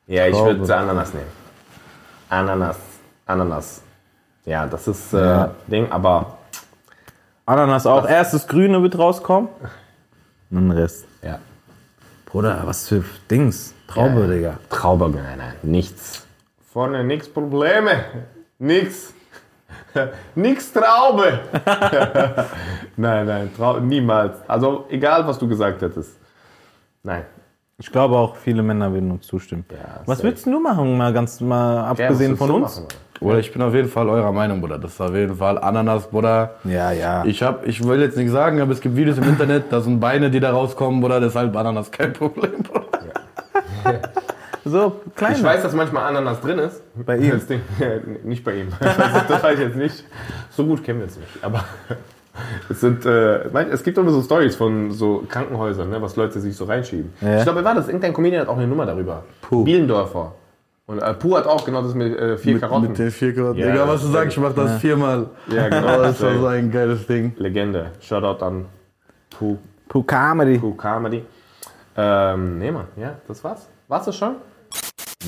[0.08, 1.28] Ja, ich würde Ananas nehmen.
[2.28, 2.78] Ananas.
[3.26, 3.82] Ananas.
[4.46, 6.38] Ja, das ist äh, Ding, aber
[7.46, 8.08] Ananas auch.
[8.08, 9.48] Erst das Grüne wird rauskommen.
[10.52, 11.06] Und dann den Rest.
[11.22, 11.40] ja.
[12.26, 13.74] Bruder, was für Dings.
[13.94, 14.28] Traube, Ja.
[14.28, 14.54] Digga.
[14.70, 16.26] Traube, nein, nein, nichts.
[16.72, 17.92] Vorne nix Probleme.
[18.58, 19.14] Nix.
[20.36, 21.40] nix Traube.
[22.98, 24.38] nein, nein, Trau niemals.
[24.48, 26.18] Also egal, was du gesagt hättest.
[27.04, 27.24] Nein.
[27.78, 29.66] Ich glaube auch, viele Männer würden uns zustimmen.
[29.72, 30.30] Ja, was safe.
[30.30, 32.86] würdest du machen, mal ganz mal abgesehen von uns?
[33.20, 34.78] Oder ich bin auf jeden Fall eurer Meinung, Bruder.
[34.78, 36.56] Das ist auf jeden Fall Ananas, Bruder.
[36.64, 37.24] Ja, ja.
[37.26, 40.00] Ich hab, ich will jetzt nicht sagen, aber es gibt Videos im Internet, da sind
[40.00, 41.20] Beine, die da rauskommen, Bruder.
[41.20, 42.93] Deshalb Ananas kein Problem, Bruder.
[44.66, 45.34] so, klein.
[45.34, 46.82] Ich weiß, dass manchmal Ananas drin ist.
[47.06, 47.42] Bei ihm.
[47.48, 47.62] Ding,
[48.24, 48.70] nicht bei ihm.
[48.80, 50.04] Das, weiß ich jetzt nicht.
[50.52, 51.44] So gut kennen wir es nicht.
[51.44, 51.64] Aber
[52.70, 56.56] es sind, äh, es gibt immer so Stories von so Krankenhäusern, ne, was Leute sich
[56.56, 57.14] so reinschieben.
[57.22, 57.38] Ja.
[57.38, 57.88] Ich glaube, war das?
[57.88, 59.24] Irgendein Comedian hat auch eine Nummer darüber.
[59.42, 59.64] Puh.
[59.64, 60.34] Bielendorfer.
[60.86, 62.90] Und äh, Puh hat auch genau das mit äh, vier Karotten.
[62.90, 63.60] Mit den vier Karotten.
[63.60, 65.28] Ja, Egal, was du sagst, ich mach das viermal.
[65.48, 66.02] Ja, genau.
[66.02, 67.34] Das war so ein geiles Ding.
[67.38, 67.92] Legende.
[68.02, 68.66] Shoutout an
[69.30, 69.58] Puh,
[69.88, 70.58] Puh, Comedy.
[70.58, 71.24] Puh Comedy.
[71.96, 72.88] Ähm, nee, Mann.
[72.98, 73.70] Ja, das war's.
[73.94, 74.38] War's das schon?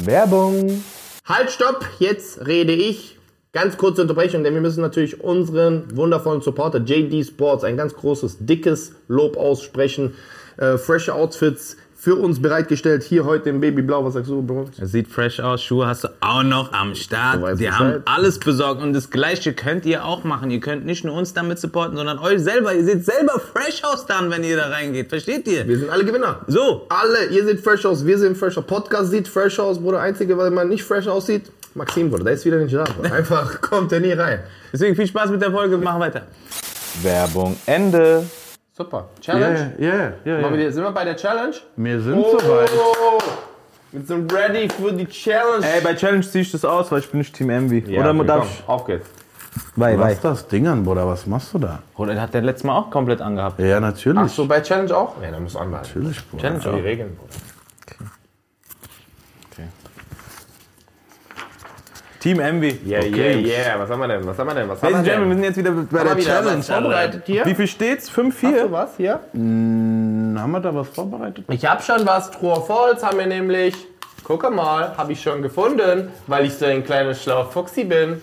[0.05, 0.84] Werbung.
[1.26, 1.86] Halt, stopp!
[1.99, 3.20] Jetzt rede ich.
[3.51, 8.38] Ganz kurze Unterbrechung, denn wir müssen natürlich unseren wundervollen Supporter JD Sports ein ganz großes,
[8.39, 10.16] dickes Lob aussprechen.
[10.57, 13.01] Äh, frische Outfits für uns bereitgestellt.
[13.01, 14.06] Hier heute im Babyblau.
[14.06, 14.70] Was sagst du, Bro?
[14.80, 17.41] Es sieht fresh aus, Schuhe hast du auch noch am Start.
[17.41, 20.51] Weißt Die haben alles besorgt und das gleiche könnt ihr auch machen.
[20.51, 22.76] Ihr könnt nicht nur uns damit supporten, sondern euch selber.
[22.76, 25.10] Ihr seht selber fresh aus dann, wenn ihr da reingeht.
[25.10, 25.68] Versteht ihr?
[25.68, 26.41] Wir sind alle Gewinner.
[26.45, 26.86] So.
[26.89, 28.66] Alle, ihr seht fresh aus, wir sehen fresh aus.
[28.68, 29.99] Podcast sieht fresh aus, Bruder.
[29.99, 32.26] Einzige, weil man nicht fresh aussieht, Maxim, Bruder.
[32.26, 32.84] Der ist wieder nicht da.
[32.84, 33.14] Bruder.
[33.14, 34.41] Einfach kommt er nie rein.
[34.72, 35.76] Deswegen viel Spaß mit der Folge.
[35.80, 36.22] Machen weiter.
[37.01, 38.26] Werbung Ende.
[38.78, 39.07] Super.
[39.21, 39.73] Challenge.
[39.80, 39.95] ja, ja.
[40.03, 40.51] Machen ja.
[40.51, 41.55] wir die- Sind wir bei der Challenge?
[41.78, 42.69] Wir sind soweit.
[42.78, 43.19] Oh,
[43.93, 45.65] wir sind ready für die Challenge.
[45.65, 47.86] Ey, bei Challenge ziehe ich das aus, weil ich bin nicht Team Envy.
[47.88, 48.67] Ja, Oder okay, darf komm, ich?
[48.67, 49.09] Auf geht's.
[49.78, 50.09] Bei, bei.
[50.09, 51.07] Lass das Ding an, Bruder.
[51.07, 51.80] Was machst du da?
[51.95, 53.57] Oder hat der letztes Mal auch komplett angehabt.
[53.61, 54.19] Ja, natürlich.
[54.21, 55.13] Ach so, bei Challenge auch?
[55.23, 55.88] Ja, dann muss anmelden.
[55.88, 56.41] Natürlich, Bruder.
[56.41, 56.84] Challenge Die auch.
[56.84, 57.34] Regeln, Bruder.
[62.26, 62.80] Team Envy.
[62.84, 63.78] Yeah, yeah, yeah.
[63.80, 64.26] Was haben wir denn?
[64.26, 64.67] Was haben wir denn?
[64.67, 66.63] Was haben Ladies and wir Gentlemen, wir sind jetzt wieder bei Haben der Challenge.
[66.63, 67.45] vorbereitet hier?
[67.45, 68.09] Wie viel steht's?
[68.09, 68.23] 5-4?
[68.32, 69.19] Hast du was hier?
[69.34, 71.45] Hm, Haben wir da was vorbereitet?
[71.49, 72.32] Ich habe schon was.
[72.32, 73.76] True or False haben wir nämlich.
[74.23, 78.19] Guck mal, habe ich schon gefunden, weil ich so ein kleiner schlauer Fuchsi bin.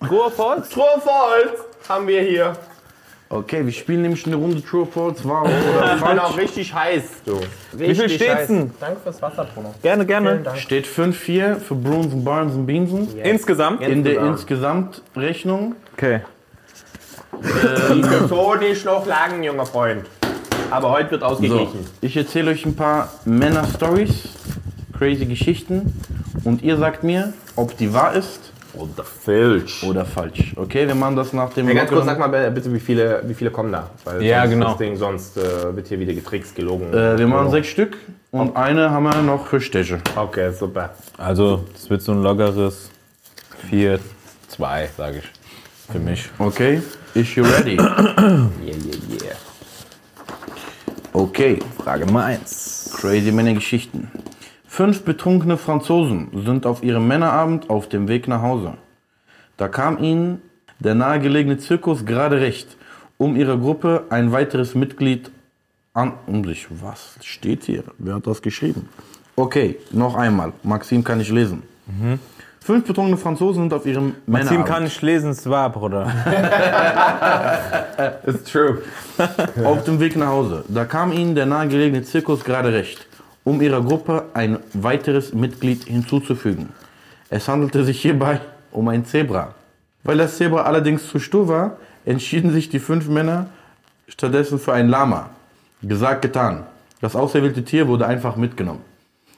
[0.08, 0.68] True or false?
[0.68, 2.52] True or False haben wir hier.
[3.28, 6.36] Okay, wir spielen nämlich eine Runde True or False, wahr oder Ich bin auch falsch.
[6.38, 7.40] richtig heiß, du.
[7.72, 8.70] Wie viel steht's denn?
[8.78, 9.74] Danke fürs Wasser, Bruno.
[9.82, 10.42] Gerne, gerne.
[10.56, 13.08] Steht 5-4 für Bruns und Barnes und Beansen.
[13.18, 13.80] Insgesamt?
[13.82, 15.02] In der Insgesamt.
[15.02, 15.74] Insgesamtrechnung.
[15.94, 16.20] Okay.
[17.92, 20.04] Die Methode noch lagen, junger Freund.
[20.70, 21.86] Aber heute wird So, ausgeglichen.
[22.00, 24.28] ich erzähle euch ein paar Männer-Stories,
[24.96, 25.92] crazy Geschichten
[26.44, 28.45] und ihr sagt mir, ob die wahr ist
[28.76, 29.82] Oder Filch.
[29.82, 30.52] oder falsch.
[30.56, 33.34] Okay, wir machen das nach dem Hey, ganz kurz, sag mal bitte, wie viele, wie
[33.34, 33.90] viele kommen da?
[34.04, 34.68] Weil Ja, sonst, genau.
[34.68, 36.92] Das Ding, sonst äh, wird hier wieder getrickst, gelogen.
[36.92, 37.96] äh, wir machen sechs Stück
[38.30, 40.00] und eine haben wir noch für Städte.
[40.14, 40.90] Okay, super.
[41.18, 42.90] Also, es wird so ein lockeres
[43.70, 43.98] 4-2,
[44.96, 45.24] sage ich.
[45.92, 46.28] Für mich.
[46.38, 46.82] Okay,
[47.14, 47.76] is you ready?
[47.76, 49.36] Yeah, yeah, yeah.
[51.12, 52.90] Okay, Frage Nummer 1.
[53.00, 54.10] crazy Männergeschichten.
[54.76, 58.74] Fünf betrunkene Franzosen sind auf ihrem Männerabend auf dem Weg nach Hause.
[59.56, 60.42] Da kam ihnen
[60.80, 62.76] der nahegelegene Zirkus gerade recht,
[63.16, 65.30] um ihrer Gruppe ein weiteres Mitglied
[65.94, 66.66] an um sich.
[66.68, 67.84] Was steht hier?
[67.96, 68.86] Wer hat das geschrieben?
[69.34, 70.52] Okay, noch einmal.
[70.62, 71.62] Maxim kann ich lesen.
[72.60, 74.66] Fünf betrunkene Franzosen sind auf ihrem Maxim Männerabend.
[74.66, 76.12] kann nicht lesen, es war, Bruder.
[78.26, 78.82] It's true.
[79.64, 80.66] auf dem Weg nach Hause.
[80.68, 83.06] Da kam ihnen der nahegelegene Zirkus gerade recht,
[83.46, 86.70] um ihrer Gruppe ein weiteres Mitglied hinzuzufügen.
[87.30, 88.40] Es handelte sich hierbei
[88.72, 89.54] um ein Zebra.
[90.02, 93.46] Weil das Zebra allerdings zu stur war, entschieden sich die fünf Männer
[94.08, 95.30] stattdessen für ein Lama.
[95.80, 96.64] Gesagt, getan.
[97.00, 98.80] Das auserwählte Tier wurde einfach mitgenommen.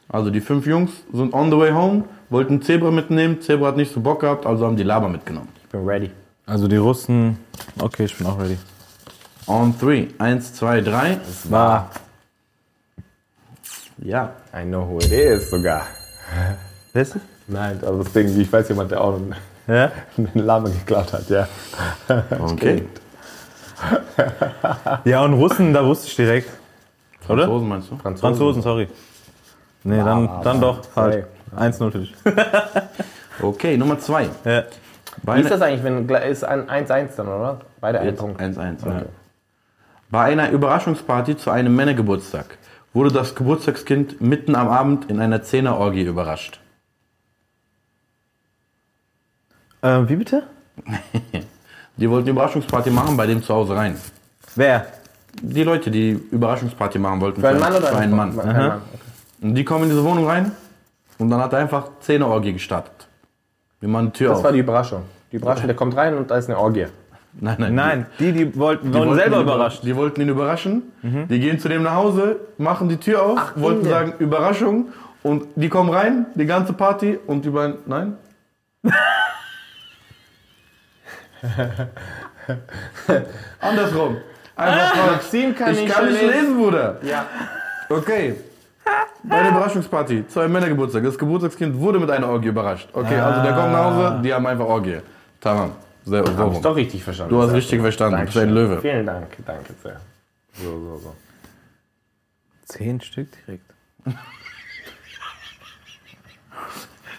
[0.08, 3.92] Also die fünf Jungs sind on the way home, wollten Zebra mitnehmen, Zebra hat nicht
[3.92, 5.48] so Bock gehabt, also haben die Lama mitgenommen.
[5.64, 6.10] Ich bin ready.
[6.46, 7.36] Also die Russen.
[7.78, 8.56] Okay, ich bin auch ready.
[9.46, 10.06] On three.
[10.16, 11.18] Eins, zwei, drei.
[11.50, 11.90] War.
[14.02, 14.32] Ja.
[14.54, 15.86] I know who it is sogar.
[16.92, 17.20] Weißt du?
[17.46, 19.34] Nein, also das Ding, ich weiß jemand, der auch einen,
[19.66, 19.90] Ja?
[20.16, 21.48] einen Lama geklaut hat, ja.
[22.38, 22.86] Okay.
[25.04, 26.50] Ja, und Russen, da wusste ich direkt.
[27.28, 27.44] Oder?
[27.44, 27.96] Franzosen meinst du?
[27.96, 28.88] Franzosen, sorry.
[29.84, 30.80] Nee, dann, dann doch.
[30.96, 31.26] Halt.
[31.56, 32.14] 1-0 für dich.
[33.40, 34.28] Okay, Nummer zwei.
[34.44, 34.64] Ja.
[35.22, 37.60] Wie ist das eigentlich, wenn ist ein 1-1 dann, oder?
[37.80, 38.40] Beide ein Jetzt Punkt.
[38.40, 38.84] 1-1.
[38.84, 39.02] Ja.
[40.10, 42.58] Bei einer Überraschungsparty zu einem Männergeburtstag
[42.98, 46.58] wurde das Geburtstagskind mitten am Abend in einer Zehnerorgie überrascht.
[49.82, 50.42] Äh, wie bitte?
[51.96, 53.96] Die wollten Überraschungsparty machen bei dem zu Hause rein.
[54.56, 54.86] Wer?
[55.40, 57.40] Die Leute, die Überraschungsparty machen wollten.
[57.40, 58.32] Für einen Mann oder für einen Mann.
[58.32, 58.82] Für einen Mann.
[58.92, 59.02] Okay.
[59.42, 60.50] Und die kommen in diese Wohnung rein
[61.18, 63.06] und dann hat er einfach Zehnerorgie gestartet.
[63.78, 64.44] Wir machen die Tür Das auf.
[64.44, 65.02] war die Überraschung.
[65.30, 66.86] Die Überraschung, der kommt rein und da ist eine Orgie.
[67.40, 69.82] Nein, nein, Nein, die, die wollten, Die, wurden wollten selber überrascht.
[69.84, 70.82] Die wollten ihn überraschen.
[71.02, 74.88] Die gehen zu dem nach Hause, machen die Tür auf, wollten in der- sagen Überraschung
[75.22, 78.16] und die kommen rein, die ganze Party und die beiden, nein?
[83.60, 84.16] Andersrum.
[84.56, 86.56] Einfach mal, Maxim kann ich nicht kann nicht lesen.
[86.56, 86.96] Bruder.
[87.02, 87.26] Ja.
[87.88, 88.34] Okay.
[89.22, 91.02] Bei der Überraschungsparty, zu einem Männergeburtstag.
[91.04, 92.88] Das Geburtstagskind wurde mit einer Orgie überrascht.
[92.92, 94.98] Okay, also der kommt nach Hause, die haben einfach Orgie.
[95.40, 95.72] Tamam.
[96.08, 97.34] Sehr, so Hab ich doch richtig verstanden.
[97.34, 98.20] Du hast richtig verstanden.
[98.20, 98.80] Du bist ein Löwe.
[98.80, 100.00] Vielen Dank, danke sehr.
[100.54, 101.14] So, so, so.
[102.64, 103.64] Zehn Stück direkt.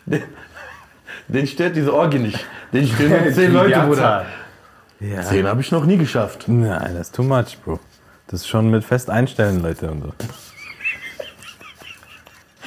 [1.28, 2.44] Den stört diese Orgie nicht.
[2.74, 4.26] Den stört nur zehn Leute, Bruder.
[5.00, 5.22] Ja.
[5.22, 6.46] Zehn habe ich noch nie geschafft.
[6.48, 7.80] Nein, das ist too much, Bro.
[8.28, 10.14] Das ist schon mit fest einstellen, Leute und so.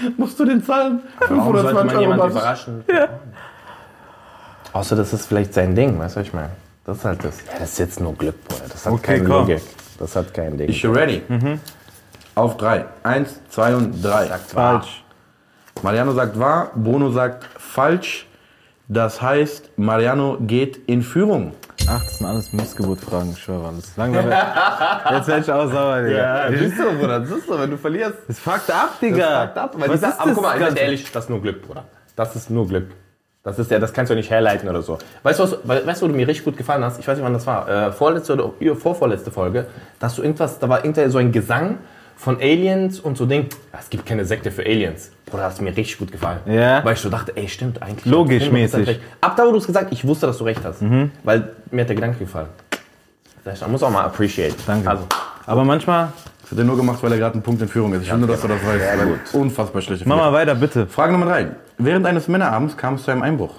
[0.17, 1.01] Musst du den zahlen?
[1.19, 2.37] Warum sollte 520 man Euro jemanden Basis.
[2.37, 2.85] überraschen?
[2.89, 3.09] Ja.
[4.73, 6.51] Außer das ist vielleicht sein Ding, weißt du, was ich meine?
[6.85, 7.37] Das ist halt das.
[7.47, 8.63] Ja, das ist jetzt nur Glück, Bruder.
[8.71, 9.49] Das hat Okay, keine komm.
[9.49, 9.63] Logik.
[9.99, 10.69] Das hat kein Ding.
[10.69, 11.23] Ist you ready?
[12.35, 12.87] Auf drei.
[13.03, 14.27] Eins, zwei und drei.
[14.27, 15.05] Falsch.
[15.83, 18.27] Mariano sagt wahr, Bruno sagt falsch.
[18.89, 21.53] Das heißt, Mariano geht in Führung.
[21.89, 23.73] Ach, das sind alles Missgeburt-Fragen, ich schwöre.
[23.77, 24.33] Das ist langweilig.
[25.11, 26.49] Jetzt werde ich auch sauer, Digga.
[26.57, 28.19] siehst du, Bruder, das ist so, wenn du verlierst.
[28.29, 29.43] Das fuckt ab, Digga.
[29.47, 31.41] Fucked up, weil Was dieser, ist aber das guck mal, ganz ehrlich, das ist nur
[31.43, 31.85] Glück, Bruder.
[32.17, 32.89] Das ist nur Glück.
[33.45, 34.99] Das ist ja, das kannst du ja nicht herleiten oder so.
[35.25, 37.01] Weißt du, was, we- weißt du, wo du mir richtig gut gefallen hast?
[37.01, 37.69] Ich weiß nicht, wann das war.
[37.69, 39.67] Äh, vorletzte oder vorvorletzte Folge.
[39.99, 41.79] Da hast du irgendwas, da war irgendein so ein Gesang
[42.17, 43.49] von Aliens und so Ding.
[43.73, 45.11] Ja, Es gibt keine Sekte für Aliens.
[45.27, 46.39] Bruder, das hat mir richtig gut gefallen.
[46.47, 46.85] Ja.
[46.85, 48.05] Weil ich so dachte, ey, stimmt eigentlich.
[48.05, 49.01] Logisch 100% mäßig.
[49.21, 50.81] Ab da, wo du es gesagt hast, ich wusste, dass du recht hast.
[51.25, 52.47] Weil mir hat der Gedanke gefallen.
[53.45, 54.55] Man muss auch mal appreciate.
[54.69, 54.89] Danke.
[54.89, 55.05] Also,
[55.47, 58.03] Aber manchmal, Das hat er nur gemacht, weil er gerade einen Punkt in Führung ist.
[58.03, 58.97] Ich finde, dass du das weißt.
[58.99, 59.35] Sehr gut.
[59.35, 60.87] Unfassbar schlechte mach mal weiter, bitte.
[60.87, 61.49] Frage Nummer drei.
[61.79, 63.55] Während eines Männerabends kam es zu einem Einbruch.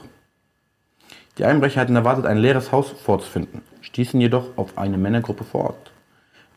[1.38, 5.92] Die Einbrecher hatten erwartet, ein leeres Haus vorzufinden, stießen jedoch auf eine Männergruppe vor Ort.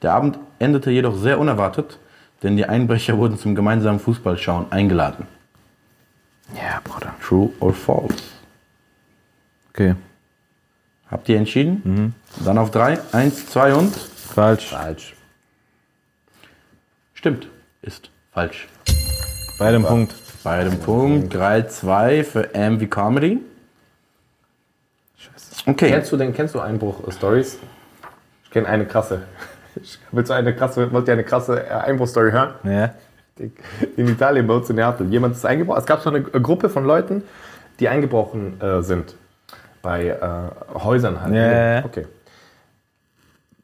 [0.03, 1.99] Der Abend endete jedoch sehr unerwartet,
[2.43, 5.27] denn die Einbrecher wurden zum gemeinsamen Fußballschauen eingeladen.
[6.55, 7.15] Ja, Bruder.
[7.27, 8.15] True or false?
[9.71, 9.95] Okay,
[11.11, 12.15] Habt ihr entschieden?
[12.45, 12.99] Dann auf drei.
[13.13, 13.95] Eins, zwei und.
[13.95, 14.69] falsch.
[14.69, 15.15] falsch.
[17.17, 17.49] Stimmt.
[17.83, 18.69] Ist falsch.
[19.59, 20.15] Bei dem Punkt.
[20.45, 23.41] Bei dem Punkt 3-2 für M wie Comedy.
[25.65, 25.89] Okay.
[25.89, 27.59] Kennst du denn, kennst du Einbruch-Stories?
[28.45, 29.23] Ich kenne eine krasse.
[30.13, 32.55] Willst du eine krasse, wollt ihr eine krasse äh, Einbruchstory hören?
[32.65, 32.95] Ja.
[33.97, 35.09] In Italien, bei uns in Neapel.
[35.11, 35.81] Jemand ist eingebrochen.
[35.81, 37.23] Es gab so eine Gruppe von Leuten,
[37.81, 39.17] die eingebrochen äh, sind.
[39.83, 41.35] Bei äh, Häusern halt.
[41.35, 41.85] Ja.
[41.85, 42.07] Okay.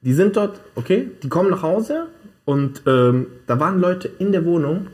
[0.00, 2.09] Die sind dort, okay, die kommen nach Hause
[2.45, 4.88] und ähm, da waren Leute in der Wohnung,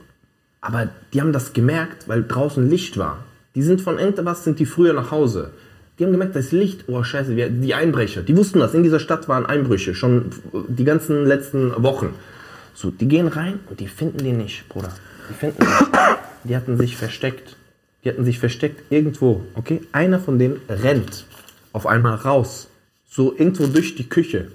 [0.60, 3.24] aber die haben das gemerkt, weil draußen Licht war.
[3.54, 5.52] Die sind von irgendwas, sind die früher nach Hause.
[5.98, 8.22] Die haben gemerkt, da ist Licht, oh scheiße, die Einbrecher.
[8.22, 10.30] Die wussten das, in dieser Stadt waren Einbrüche, schon
[10.68, 12.14] die ganzen letzten Wochen.
[12.74, 14.92] So, die gehen rein und die finden die nicht, Bruder.
[15.28, 16.18] Die finden die nicht.
[16.44, 17.56] Die hatten sich versteckt.
[18.04, 19.80] Die hatten sich versteckt irgendwo, okay?
[19.90, 21.24] Einer von denen rennt
[21.72, 22.68] auf einmal raus.
[23.08, 24.52] So irgendwo durch die Küche.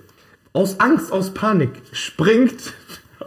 [0.53, 2.73] Aus Angst, aus Panik, springt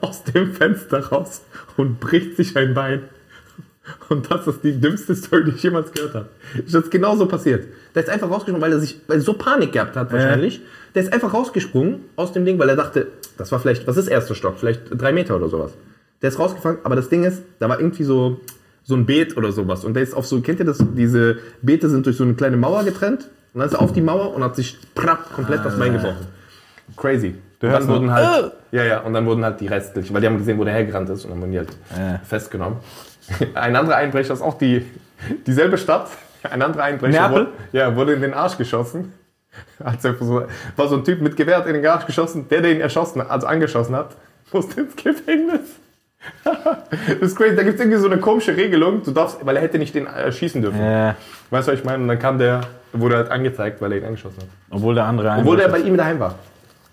[0.01, 1.43] aus dem Fenster raus
[1.76, 3.03] und bricht sich ein Bein.
[4.09, 6.28] Und das ist die dümmste Story, die ich jemals gehört habe.
[6.57, 7.66] Ist das genauso passiert.
[7.95, 10.61] Der ist einfach rausgesprungen, weil er sich, weil er so Panik gehabt hat wahrscheinlich.
[10.95, 13.09] Der ist einfach rausgesprungen aus dem Ding, weil er dachte,
[13.39, 14.59] das war vielleicht, was ist erster Stock?
[14.59, 15.72] Vielleicht drei Meter oder sowas.
[16.22, 18.41] Der ist rausgefangen, aber das Ding ist, da war irgendwie so,
[18.82, 19.84] so ein Beet oder sowas.
[19.84, 20.78] Und der ist auf so, kennt ihr das?
[20.97, 23.28] Diese Beete sind durch so eine kleine Mauer getrennt.
[23.53, 26.26] Und dann ist er auf die Mauer und hat sich prapp, komplett das Bein gebrochen.
[26.97, 27.34] Crazy.
[27.62, 30.20] Und hörst dann wurden halt, "Ah!" ja, ja, und dann wurden halt die restlichen, weil
[30.20, 32.20] die haben gesehen, wo der hergerannt ist und dann wurden die halt Ja.
[32.24, 32.78] festgenommen.
[33.54, 34.84] Ein anderer Einbrecher ist auch die,
[35.46, 36.09] dieselbe Stadt.
[36.42, 39.12] Ein anderer Einbrecher wurde, ja, wurde in den Arsch geschossen.
[39.82, 40.46] Hat so,
[40.76, 42.46] war so ein Typ mit Gewehr in den Arsch geschossen.
[42.48, 44.11] Der, der ihn erschossen also angeschossen hat,
[44.52, 45.61] musste ins Gefängnis.
[46.44, 47.57] das ist crazy.
[47.57, 49.02] Da gibt es irgendwie so eine komische Regelung.
[49.02, 50.78] Du darfst, weil er hätte nicht den äh, schießen dürfen.
[50.80, 51.14] Ja,
[51.50, 52.02] Weißt du, was ich meine?
[52.02, 54.48] Und dann kam der, wurde halt angezeigt, weil er ihn angeschossen hat.
[54.70, 56.34] obwohl der andere Obwohl der bei ihm daheim war.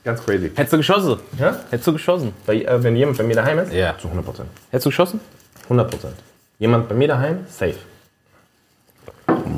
[0.03, 0.51] Ganz crazy.
[0.53, 1.19] Hättest du geschossen?
[1.39, 1.57] Ja?
[1.69, 2.33] Hättest du geschossen?
[2.45, 3.71] Bei, äh, wenn jemand bei mir daheim ist?
[3.71, 3.97] Ja.
[3.97, 4.49] Zu 100 Prozent.
[4.69, 5.19] Hättest du geschossen?
[5.63, 6.15] 100 Prozent.
[6.59, 7.39] Jemand bei mir daheim?
[7.49, 7.75] Safe.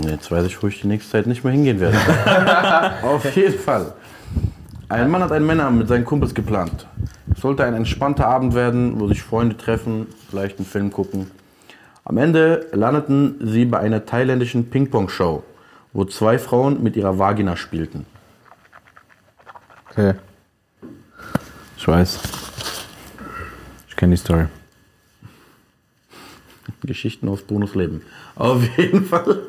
[0.08, 1.98] Jetzt weiß ich, wo ich die nächste Zeit nicht mehr hingehen werde.
[3.04, 3.94] Auf jeden Fall.
[4.88, 6.86] Ein Mann hat einen Männerabend mit seinen Kumpels geplant.
[7.34, 11.32] Es sollte ein entspannter Abend werden, wo sich Freunde treffen, vielleicht einen Film gucken.
[12.04, 15.44] Am Ende landeten sie bei einer thailändischen Ping-Pong-Show,
[15.94, 18.06] wo zwei Frauen mit ihrer Vagina spielten.
[19.90, 20.14] Okay.
[21.86, 22.20] Ich weiß.
[23.90, 24.48] Ich kenne die Story.
[26.82, 28.02] Geschichten aus Brunos Leben.
[28.36, 29.42] Auf jeden Fall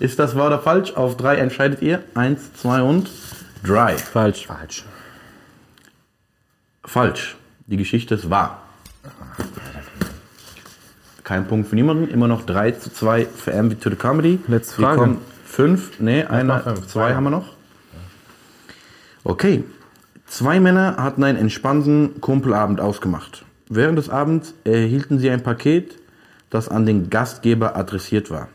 [0.00, 0.90] ist das wahr oder falsch.
[0.94, 2.02] Auf drei entscheidet ihr.
[2.16, 3.08] Eins, zwei und
[3.62, 3.96] drei.
[3.96, 4.48] Falsch.
[4.48, 4.84] Falsch.
[6.84, 7.36] Falsch.
[7.68, 8.62] Die Geschichte ist wahr.
[11.22, 12.08] Kein Punkt für niemanden.
[12.08, 14.40] Immer noch 3 zu 2 für MV to the Comedy.
[14.48, 14.98] Letzte Wir Frage.
[14.98, 16.00] kommen fünf.
[16.00, 16.88] Nee, einer, fünf.
[16.88, 17.14] Zwei.
[17.14, 17.52] haben wir noch.
[19.22, 19.62] Okay.
[20.34, 23.44] Zwei Männer hatten einen entspannten Kumpelabend ausgemacht.
[23.68, 25.96] Während des Abends erhielten sie ein Paket,
[26.50, 28.48] das an den Gastgeber adressiert war.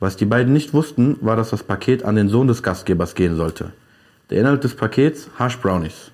[0.00, 3.36] Was die beiden nicht wussten, war, dass das Paket an den Sohn des Gastgebers gehen
[3.36, 3.74] sollte.
[4.28, 6.10] Der Inhalt des Pakets Hash Brownies.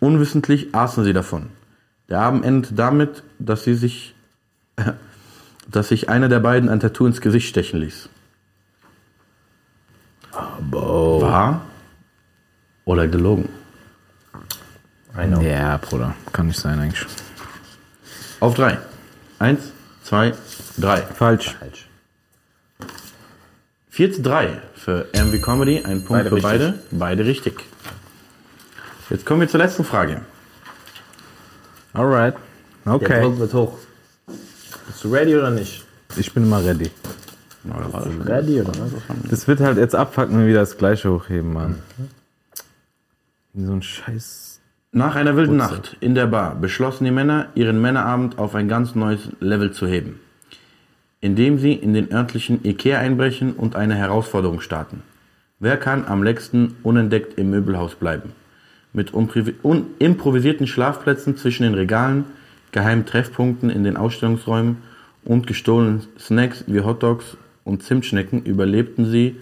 [0.00, 1.50] Unwissentlich aßen sie davon.
[2.08, 4.14] Der Abend endete damit, dass sie sich,
[5.70, 8.08] dass sich einer der beiden ein Tattoo ins Gesicht stechen ließ.
[10.70, 11.60] Wahr
[12.86, 13.50] oder gelogen?
[15.16, 15.40] I know.
[15.40, 16.14] Ja, Bruder.
[16.32, 17.06] Kann nicht sein eigentlich.
[18.40, 18.78] Auf drei.
[19.38, 20.32] Eins, zwei,
[20.76, 21.02] drei.
[21.02, 21.54] Falsch.
[21.58, 21.88] Falsch.
[23.90, 25.78] 4 zu 3 für MV Comedy.
[25.84, 26.42] Ein Punkt Beide für richtig.
[26.50, 26.78] beide.
[26.90, 27.64] Beide richtig.
[29.08, 30.20] Jetzt kommen wir zur letzten Frage.
[31.92, 32.34] Alright.
[32.84, 33.22] Der Okay.
[33.22, 33.78] Druck wird hoch.
[34.26, 35.84] Bist du ready oder nicht?
[36.16, 36.90] Ich bin immer ready.
[38.26, 38.90] Ready oder was?
[39.30, 41.80] Das wird halt jetzt abfacken, wenn wir wieder das gleiche hochheben, Mann.
[43.54, 44.53] So ein Scheiß.
[44.96, 48.94] Nach einer wilden Nacht in der Bar beschlossen die Männer, ihren Männerabend auf ein ganz
[48.94, 50.20] neues Level zu heben,
[51.20, 55.02] indem sie in den örtlichen Ikea einbrechen und eine Herausforderung starten.
[55.58, 58.30] Wer kann am längsten unentdeckt im Möbelhaus bleiben?
[58.92, 59.12] Mit
[59.98, 62.26] improvisierten Schlafplätzen zwischen den Regalen,
[62.70, 64.76] geheimen Treffpunkten in den Ausstellungsräumen
[65.24, 69.34] und gestohlenen Snacks wie Hotdogs und Zimtschnecken überlebten sie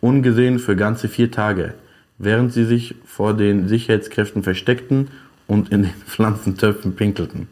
[0.00, 1.74] ungesehen für ganze vier Tage,
[2.18, 5.10] während sie sich vor den Sicherheitskräften versteckten
[5.46, 7.48] und in den Pflanzentöpfen pinkelten.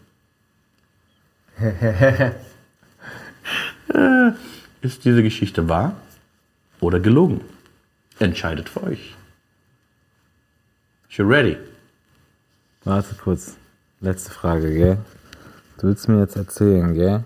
[4.83, 5.97] Ist diese Geschichte wahr
[6.81, 7.41] oder gelogen?
[8.19, 9.15] Entscheidet für euch.
[11.11, 11.57] You ready?
[12.85, 13.57] Warte kurz.
[14.01, 14.99] Letzte Frage, gell?
[15.79, 17.25] Du willst mir jetzt erzählen, gell?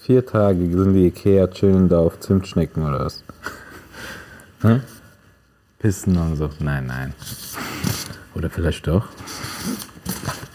[0.00, 3.22] Vier Tage sind die Ikea chillen da auf Zimtschnecken oder was?
[4.62, 4.80] Hä?
[5.78, 6.50] Pissen und so.
[6.58, 7.14] Nein, nein.
[8.34, 9.08] Oder vielleicht doch.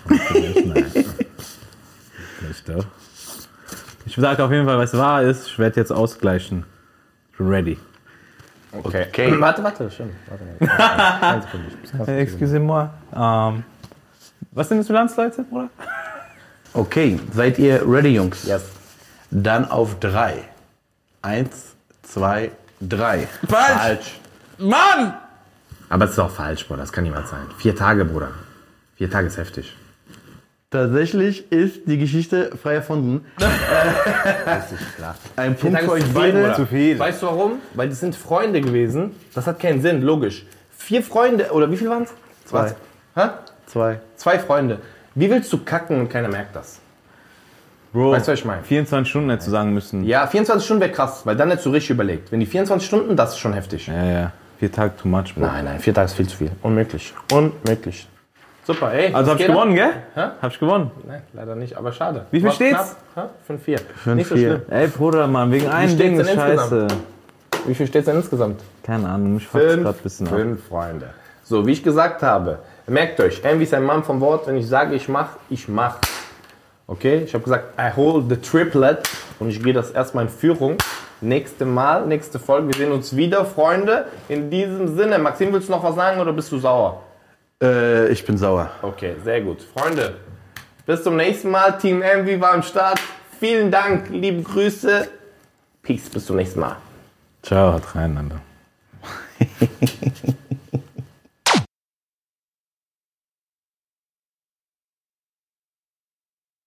[0.07, 0.91] Vielleicht nein.
[2.39, 2.85] Vielleicht doch.
[4.05, 5.47] Ich sage auf jeden Fall, was wahr ist.
[5.47, 6.65] Ich werde jetzt ausgleichen.
[7.31, 7.79] Ich bin ready.
[8.71, 9.07] Okay.
[9.39, 9.89] Warte, warte.
[9.89, 10.03] Warte
[10.59, 12.89] ich muss ganz- Excusez-moi.
[13.15, 13.63] Ähm,
[14.51, 15.69] was sind das für Landsleute, Bruder?
[16.73, 18.45] Okay, seid ihr ready, Jungs?
[18.45, 18.63] Yes.
[19.31, 20.43] Dann auf drei.
[21.21, 22.51] Eins, zwei,
[22.81, 23.27] drei.
[23.47, 24.19] Falsch.
[24.57, 25.13] Mann!
[25.89, 26.81] Aber es ist auch falsch, Bruder.
[26.81, 27.41] Das kann niemand sein.
[27.57, 28.29] Vier Tage, Bruder.
[28.95, 29.75] Vier Tage ist heftig.
[30.71, 33.25] Tatsächlich ist die Geschichte frei erfunden.
[34.45, 35.15] Das ist klar.
[35.35, 36.53] Ein Punkt für euch zu viel, beide.
[36.55, 36.99] Zu viel.
[36.99, 37.51] Weißt du warum?
[37.75, 39.11] Weil das sind Freunde gewesen.
[39.35, 40.45] Das hat keinen Sinn, logisch.
[40.77, 42.13] Vier Freunde, oder wie viel waren es?
[42.45, 42.73] Zwei.
[43.15, 43.29] Hä?
[43.67, 43.99] Zwei.
[44.15, 44.79] Zwei Freunde.
[45.15, 46.79] Wie willst du kacken und keiner merkt das?
[47.93, 48.63] Bro, Weißt du, was ich meine?
[48.63, 50.03] 24 Stunden hättest du sagen müssen.
[50.03, 52.31] Ja, 24 Stunden wäre krass, weil dann hättest du richtig überlegt.
[52.31, 53.85] Wenn die 24 Stunden, das ist schon heftig.
[53.87, 54.31] Ja, ja.
[54.63, 55.41] Vier Tage too much, Bro.
[55.45, 56.51] Nein, nein, vier Tage ist viel zu viel.
[56.61, 57.13] Unmöglich.
[57.33, 58.07] Unmöglich.
[58.65, 59.13] Super, ey.
[59.13, 59.89] Also hab ich gewonnen, gell?
[60.15, 60.21] Hä?
[60.41, 60.89] Hab ich gewonnen.
[61.05, 62.27] Nein, leider nicht, aber schade.
[62.31, 62.95] Wie viel War steht's?
[63.13, 63.53] knapp, hä?
[64.05, 64.15] 5-4.
[64.15, 64.37] Nicht so 5-4.
[64.37, 64.61] schlimm.
[64.69, 66.53] Ey, Bruder, Mann, wegen einem steht's Ding ist scheiße.
[66.77, 66.93] insgesamt?
[67.65, 68.61] Wie viel steht denn insgesamt?
[68.83, 70.33] Keine Ahnung, mich fuckt gerade ein bisschen ab.
[70.33, 71.09] fünf Freunde.
[71.43, 74.47] So, wie ich gesagt habe, merkt euch, Envy ist ein Mann vom Wort.
[74.47, 75.97] Wenn ich sage, ich mach, ich mach.
[76.85, 79.07] Okay, ich habe gesagt, I hold the triplet
[79.39, 80.77] und ich gehe das erstmal in Führung.
[81.21, 84.07] Nächste Mal, nächste Folge, wir sehen uns wieder, Freunde.
[84.27, 87.01] In diesem Sinne, Maxim, willst du noch was sagen oder bist du sauer?
[87.61, 88.69] Äh, ich bin sauer.
[88.81, 89.61] Okay, sehr gut.
[89.61, 90.15] Freunde,
[90.85, 91.77] bis zum nächsten Mal.
[91.77, 92.99] Team Envy war am Start.
[93.39, 95.07] Vielen Dank, liebe Grüße.
[95.81, 96.75] Peace, bis zum nächsten Mal.
[97.41, 98.31] Ciao, haut rein.